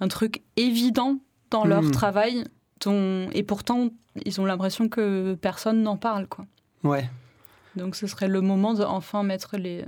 un 0.00 0.08
truc 0.08 0.42
évident 0.56 1.18
dans 1.50 1.64
leur 1.64 1.82
Hmm. 1.82 1.90
travail, 1.92 2.44
dont, 2.80 3.28
et 3.32 3.42
pourtant, 3.42 3.90
ils 4.24 4.40
ont 4.40 4.44
l'impression 4.44 4.88
que 4.88 5.34
personne 5.34 5.82
n'en 5.82 5.96
parle. 5.96 6.26
Quoi. 6.26 6.46
Ouais. 6.82 7.08
Donc 7.76 7.94
ce 7.94 8.06
serait 8.06 8.28
le 8.28 8.40
moment 8.40 8.74
de 8.74 8.82
enfin 8.82 9.22
mettre 9.22 9.56
les, 9.56 9.84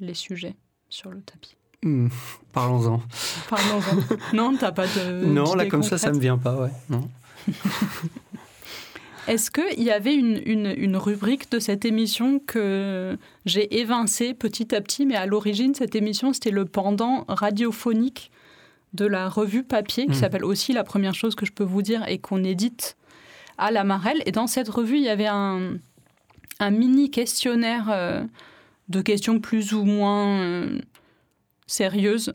les 0.00 0.14
sujets 0.14 0.54
sur 0.88 1.10
le 1.10 1.20
tapis. 1.20 1.56
Hmm, 1.84 2.08
Parlons-en. 2.52 3.00
Parlons-en. 3.50 4.16
non, 4.36 4.56
t'as 4.58 4.72
pas 4.72 4.86
de. 4.86 5.24
non, 5.26 5.54
là, 5.54 5.66
comme 5.66 5.82
ça, 5.84 5.98
ça 5.98 6.10
me 6.12 6.18
vient 6.18 6.38
pas. 6.38 6.56
Ouais. 6.56 6.70
Non. 6.88 7.08
Est-ce 9.26 9.50
qu'il 9.50 9.82
y 9.82 9.90
avait 9.90 10.14
une, 10.14 10.40
une, 10.44 10.74
une 10.76 10.96
rubrique 10.98 11.50
de 11.50 11.58
cette 11.58 11.86
émission 11.86 12.40
que 12.46 13.16
j'ai 13.46 13.80
évincée 13.80 14.34
petit 14.34 14.74
à 14.74 14.82
petit, 14.82 15.06
mais 15.06 15.14
à 15.16 15.24
l'origine, 15.24 15.74
cette 15.74 15.94
émission, 15.94 16.34
c'était 16.34 16.50
le 16.50 16.66
pendant 16.66 17.24
radiophonique 17.28 18.30
de 18.92 19.06
la 19.06 19.28
revue 19.30 19.62
papier, 19.64 20.04
qui 20.04 20.10
Mhm. 20.12 20.16
s'appelle 20.16 20.44
aussi 20.44 20.72
La 20.74 20.84
première 20.84 21.14
chose 21.14 21.34
que 21.34 21.46
je 21.46 21.52
peux 21.52 21.64
vous 21.64 21.80
dire 21.82 22.06
et 22.06 22.18
qu'on 22.18 22.44
édite 22.44 22.96
à 23.56 23.70
la 23.70 23.82
Marelle. 23.82 24.22
Et 24.26 24.32
dans 24.32 24.46
cette 24.46 24.68
revue, 24.68 24.96
il 24.98 25.04
y 25.04 25.08
avait 25.08 25.26
un, 25.26 25.78
un 26.60 26.70
mini 26.70 27.10
questionnaire 27.10 27.86
euh, 27.90 28.22
de 28.90 29.00
questions 29.00 29.40
plus 29.40 29.72
ou 29.72 29.84
moins 29.84 30.38
euh, 30.40 30.78
sérieuses 31.66 32.32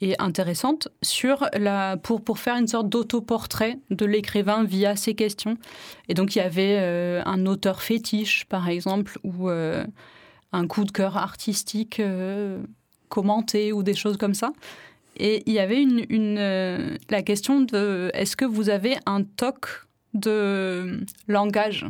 et 0.00 0.14
intéressantes 0.18 0.88
sur 1.02 1.48
la, 1.54 1.96
pour, 1.96 2.22
pour 2.22 2.38
faire 2.38 2.56
une 2.56 2.66
sorte 2.66 2.88
d'autoportrait 2.88 3.78
de 3.90 4.04
l'écrivain 4.04 4.64
via 4.64 4.94
ces 4.94 5.14
questions. 5.14 5.56
Et 6.08 6.14
donc 6.14 6.36
il 6.36 6.40
y 6.40 6.42
avait 6.42 6.78
euh, 6.80 7.22
un 7.24 7.46
auteur 7.46 7.82
fétiche, 7.82 8.44
par 8.44 8.68
exemple, 8.68 9.18
ou 9.24 9.48
euh, 9.48 9.84
un 10.52 10.66
coup 10.66 10.84
de 10.84 10.92
cœur 10.92 11.16
artistique 11.16 12.00
euh, 12.00 12.62
commenté, 13.08 13.72
ou 13.72 13.82
des 13.82 13.94
choses 13.94 14.18
comme 14.18 14.34
ça. 14.34 14.52
Et 15.18 15.42
il 15.46 15.54
y 15.54 15.58
avait 15.58 15.80
une, 15.80 16.04
une, 16.10 16.98
la 17.08 17.22
question 17.22 17.62
de 17.62 18.10
est-ce 18.12 18.36
que 18.36 18.44
vous 18.44 18.68
avez 18.68 18.96
un 19.06 19.22
toc 19.22 19.86
de 20.12 21.00
langage? 21.26 21.86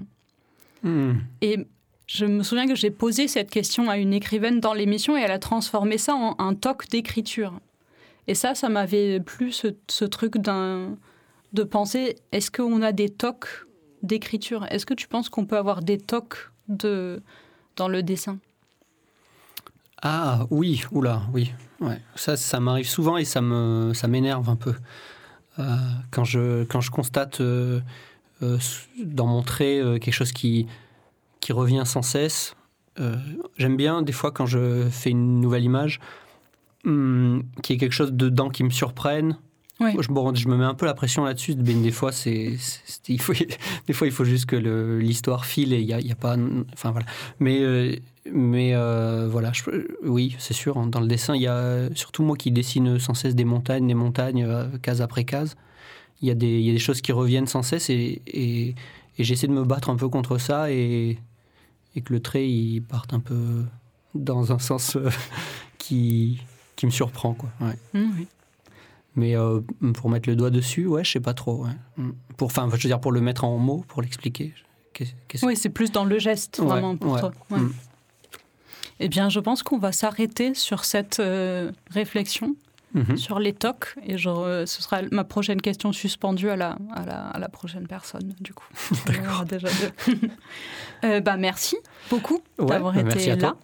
Hmm. 0.84 1.14
Et 1.40 1.66
je 2.06 2.24
me 2.24 2.42
souviens 2.42 2.66
que 2.66 2.74
j'ai 2.74 2.90
posé 2.90 3.28
cette 3.28 3.50
question 3.50 3.90
à 3.90 3.96
une 3.98 4.12
écrivaine 4.12 4.60
dans 4.60 4.74
l'émission 4.74 5.16
et 5.16 5.20
elle 5.20 5.32
a 5.32 5.38
transformé 5.38 5.98
ça 5.98 6.14
en 6.14 6.36
un 6.38 6.54
toc 6.54 6.88
d'écriture. 6.88 7.52
Et 8.28 8.34
ça, 8.34 8.54
ça 8.54 8.68
m'avait 8.68 9.20
plu, 9.20 9.52
ce, 9.52 10.04
truc 10.04 10.36
de 10.36 11.62
penser, 11.62 12.16
est-ce 12.32 12.50
qu'on 12.50 12.82
a 12.82 12.92
des 12.92 13.08
tocs 13.08 13.66
d'écriture? 14.02 14.66
Est-ce 14.70 14.86
que 14.86 14.94
tu 14.94 15.08
penses 15.08 15.28
qu'on 15.28 15.46
peut 15.46 15.56
avoir 15.56 15.82
des 15.82 15.98
tocs 15.98 16.50
dans 16.68 17.88
le 17.88 18.02
dessin? 18.02 18.38
Ah 20.02 20.46
oui, 20.50 20.82
oula, 20.92 21.22
oui. 21.32 21.52
Ouais. 21.80 22.00
Ça, 22.14 22.36
ça 22.36 22.60
m'arrive 22.60 22.88
souvent 22.88 23.16
et 23.16 23.24
ça 23.24 23.40
me, 23.40 23.92
ça 23.94 24.08
m'énerve 24.08 24.48
un 24.48 24.56
peu. 24.56 24.74
Euh, 25.58 25.76
quand, 26.10 26.24
je, 26.24 26.64
quand 26.64 26.80
je 26.80 26.90
constate 26.90 27.40
euh, 27.40 27.80
euh, 28.42 28.58
dans 29.02 29.26
mon 29.26 29.42
trait 29.42 29.80
quelque 30.00 30.12
chose 30.12 30.32
qui, 30.32 30.66
qui 31.46 31.52
revient 31.52 31.82
sans 31.84 32.02
cesse, 32.02 32.56
euh, 32.98 33.14
j'aime 33.56 33.76
bien 33.76 34.02
des 34.02 34.10
fois 34.10 34.32
quand 34.32 34.46
je 34.46 34.88
fais 34.90 35.10
une 35.10 35.40
nouvelle 35.40 35.62
image, 35.62 36.00
hum, 36.84 37.44
qu'il 37.62 37.74
y 37.74 37.76
ait 37.76 37.78
quelque 37.80 37.92
chose 37.92 38.12
dedans 38.12 38.50
qui 38.50 38.64
me 38.64 38.70
surprenne. 38.70 39.38
Je, 40.00 40.08
bon, 40.08 40.34
je 40.34 40.48
me 40.48 40.56
mets 40.56 40.64
un 40.64 40.74
peu 40.74 40.86
la 40.86 40.94
pression 40.94 41.24
là-dessus, 41.24 41.54
mais 41.54 41.74
des 41.74 41.90
fois, 41.92 42.10
c'est, 42.10 42.56
il 43.08 43.20
faut, 43.20 43.32
des 43.86 43.92
fois, 43.92 44.06
il 44.08 44.12
faut 44.12 44.24
juste 44.24 44.46
que 44.46 44.56
l'histoire 44.56 45.44
file 45.44 45.72
et 45.72 45.78
il 45.80 45.86
n'y 45.86 45.92
a, 45.92 46.00
il 46.00 46.06
y 46.08 46.12
a 46.12 46.16
pas. 46.16 46.36
Enfin, 46.72 46.90
voilà. 46.90 47.06
Mais, 47.38 47.60
euh, 47.60 47.94
mais 48.32 48.72
euh, 48.74 49.28
voilà, 49.30 49.52
je- 49.52 49.86
oui, 50.02 50.34
c'est 50.40 50.54
sûr. 50.54 50.78
hein, 50.78 50.86
Dans 50.88 51.00
le 51.00 51.06
dessin, 51.06 51.36
il 51.36 51.42
y 51.42 51.46
a 51.46 51.90
surtout 51.94 52.24
moi 52.24 52.36
qui 52.36 52.50
dessine 52.50 52.98
sans 52.98 53.14
cesse 53.14 53.36
des 53.36 53.44
montagnes, 53.44 53.86
des 53.86 53.94
montagnes, 53.94 54.42
euh, 54.44 54.66
case 54.82 55.00
après 55.00 55.24
case. 55.24 55.54
Il 56.22 56.28
y, 56.28 56.30
a 56.32 56.34
des, 56.34 56.48
il 56.58 56.66
y 56.66 56.70
a 56.70 56.72
des 56.72 56.78
choses 56.78 57.02
qui 57.02 57.12
reviennent 57.12 57.46
sans 57.46 57.62
cesse 57.62 57.88
et, 57.90 58.22
et, 58.26 58.74
et 59.18 59.24
j'essaie 59.24 59.46
de 59.46 59.52
me 59.52 59.64
battre 59.64 59.90
un 59.90 59.96
peu 59.96 60.08
contre 60.08 60.38
ça 60.38 60.72
et, 60.72 61.18
et 61.96 62.02
que 62.02 62.12
le 62.12 62.20
trait 62.20 62.48
il 62.48 62.80
parte 62.82 63.12
un 63.12 63.20
peu 63.20 63.64
dans 64.14 64.52
un 64.52 64.58
sens 64.60 64.96
euh, 64.96 65.10
qui, 65.78 66.40
qui 66.76 66.86
me 66.86 66.90
surprend. 66.92 67.34
Quoi. 67.34 67.50
Ouais. 67.60 67.76
Mmh, 67.94 68.10
oui. 68.18 68.26
Mais 69.16 69.34
euh, 69.36 69.60
pour 69.94 70.10
mettre 70.10 70.28
le 70.28 70.36
doigt 70.36 70.50
dessus, 70.50 70.86
ouais, 70.86 71.02
je 71.02 71.12
sais 71.12 71.20
pas 71.20 71.34
trop. 71.34 71.64
ouais. 71.64 71.72
Mm. 71.96 72.10
Pour, 72.36 72.46
enfin, 72.46 72.68
je 72.68 72.76
veux 72.82 72.88
dire, 72.88 73.00
pour 73.00 73.12
le 73.12 73.20
mettre 73.22 73.44
en 73.44 73.56
mots, 73.58 73.84
pour 73.88 74.02
l'expliquer. 74.02 74.52
Oui, 75.42 75.56
c'est 75.56 75.68
plus 75.70 75.90
dans 75.92 76.04
le 76.04 76.18
geste, 76.18 76.58
Ouais, 76.58 76.66
vraiment, 76.66 76.96
pour 76.96 77.12
ouais. 77.12 77.20
toi. 77.20 77.32
Ouais. 77.50 77.58
Mm. 77.60 77.72
Eh 79.00 79.08
bien, 79.08 79.28
je 79.28 79.40
pense 79.40 79.62
qu'on 79.62 79.78
va 79.78 79.92
s'arrêter 79.92 80.54
sur 80.54 80.84
cette 80.84 81.20
euh, 81.20 81.70
réflexion. 81.90 82.56
Mhm. 82.96 83.16
sur 83.16 83.38
les 83.38 83.52
tocs 83.52 83.94
et 84.04 84.16
je 84.18 84.28
re- 84.30 84.66
ce 84.66 84.82
sera 84.82 85.02
ma 85.12 85.22
prochaine 85.24 85.60
question 85.60 85.92
suspendue 85.92 86.48
à 86.50 86.56
la, 86.56 86.76
à 86.94 87.04
la, 87.06 87.20
à 87.28 87.38
la 87.38 87.48
prochaine 87.48 87.86
personne 87.86 88.34
du 88.40 88.52
coup. 88.54 88.66
Aura 89.30 89.44
déjà 89.44 89.68
deux. 89.68 90.18
Euh, 91.04 91.20
bah, 91.20 91.36
merci 91.36 91.76
beaucoup 92.10 92.40
Ouais, 92.58 92.66
d'avoir 92.66 92.94
bah, 92.94 93.02
été 93.02 93.26
là. 93.26 93.36
toi. 93.36 93.56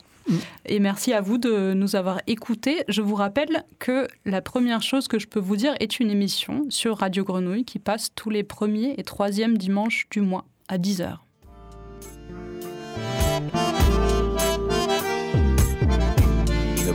Et 0.67 0.79
merci 0.79 1.13
à 1.13 1.21
vous 1.21 1.39
de 1.39 1.73
nous 1.73 1.97
avoir 1.97 2.21
écoutés. 2.27 2.85
Je 2.89 3.01
vous 3.03 3.15
rappelle 3.17 3.65
que 3.79 4.07
la 4.27 4.41
première 4.43 4.83
chose 4.83 5.09
que 5.09 5.19
je 5.19 5.27
peux 5.27 5.41
vous 5.41 5.57
dire 5.57 5.75
est 5.81 5.99
une 5.99 6.11
émission 6.11 6.67
sur 6.69 6.99
Radio 6.99 7.25
Grenouille 7.25 7.65
qui 7.65 7.79
passe 7.79 8.11
tous 8.15 8.31
les 8.31 8.45
premiers 8.45 8.95
et 8.99 9.03
troisièmes 9.03 9.57
dimanches 9.59 10.07
du 10.11 10.21
mois 10.21 10.45
à 10.69 10.77
10h. 10.79 11.17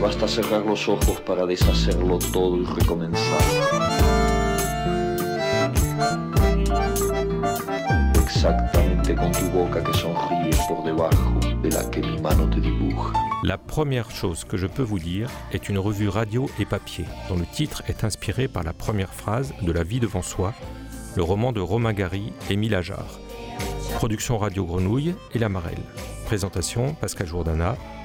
Basta 0.00 0.26
los 0.64 0.88
ojos 0.88 1.22
la 13.44 13.58
première 13.58 14.10
chose 14.10 14.44
que 14.44 14.56
je 14.56 14.66
peux 14.66 14.82
vous 14.82 14.98
dire 14.98 15.30
est 15.52 15.68
une 15.68 15.78
revue 15.78 16.08
radio 16.08 16.48
et 16.58 16.64
papier, 16.64 17.04
dont 17.28 17.36
le 17.36 17.44
titre 17.44 17.82
est 17.88 18.04
inspiré 18.04 18.46
par 18.46 18.62
la 18.62 18.72
première 18.72 19.12
phrase 19.12 19.52
de 19.62 19.72
La 19.72 19.82
vie 19.82 20.00
devant 20.00 20.22
soi, 20.22 20.54
le 21.16 21.22
roman 21.22 21.52
de 21.52 21.60
Romain 21.60 21.92
Gary 21.92 22.32
et 22.48 22.52
Émile 22.52 22.74
Ajar. 22.74 23.18
Production 23.94 24.38
Radio 24.38 24.64
Grenouille 24.64 25.14
et 25.34 25.38
La 25.38 25.48
Marelle. 25.48 25.82
Présentation 26.26 26.94
Pascal 26.94 27.26
Jourdana, 27.26 27.76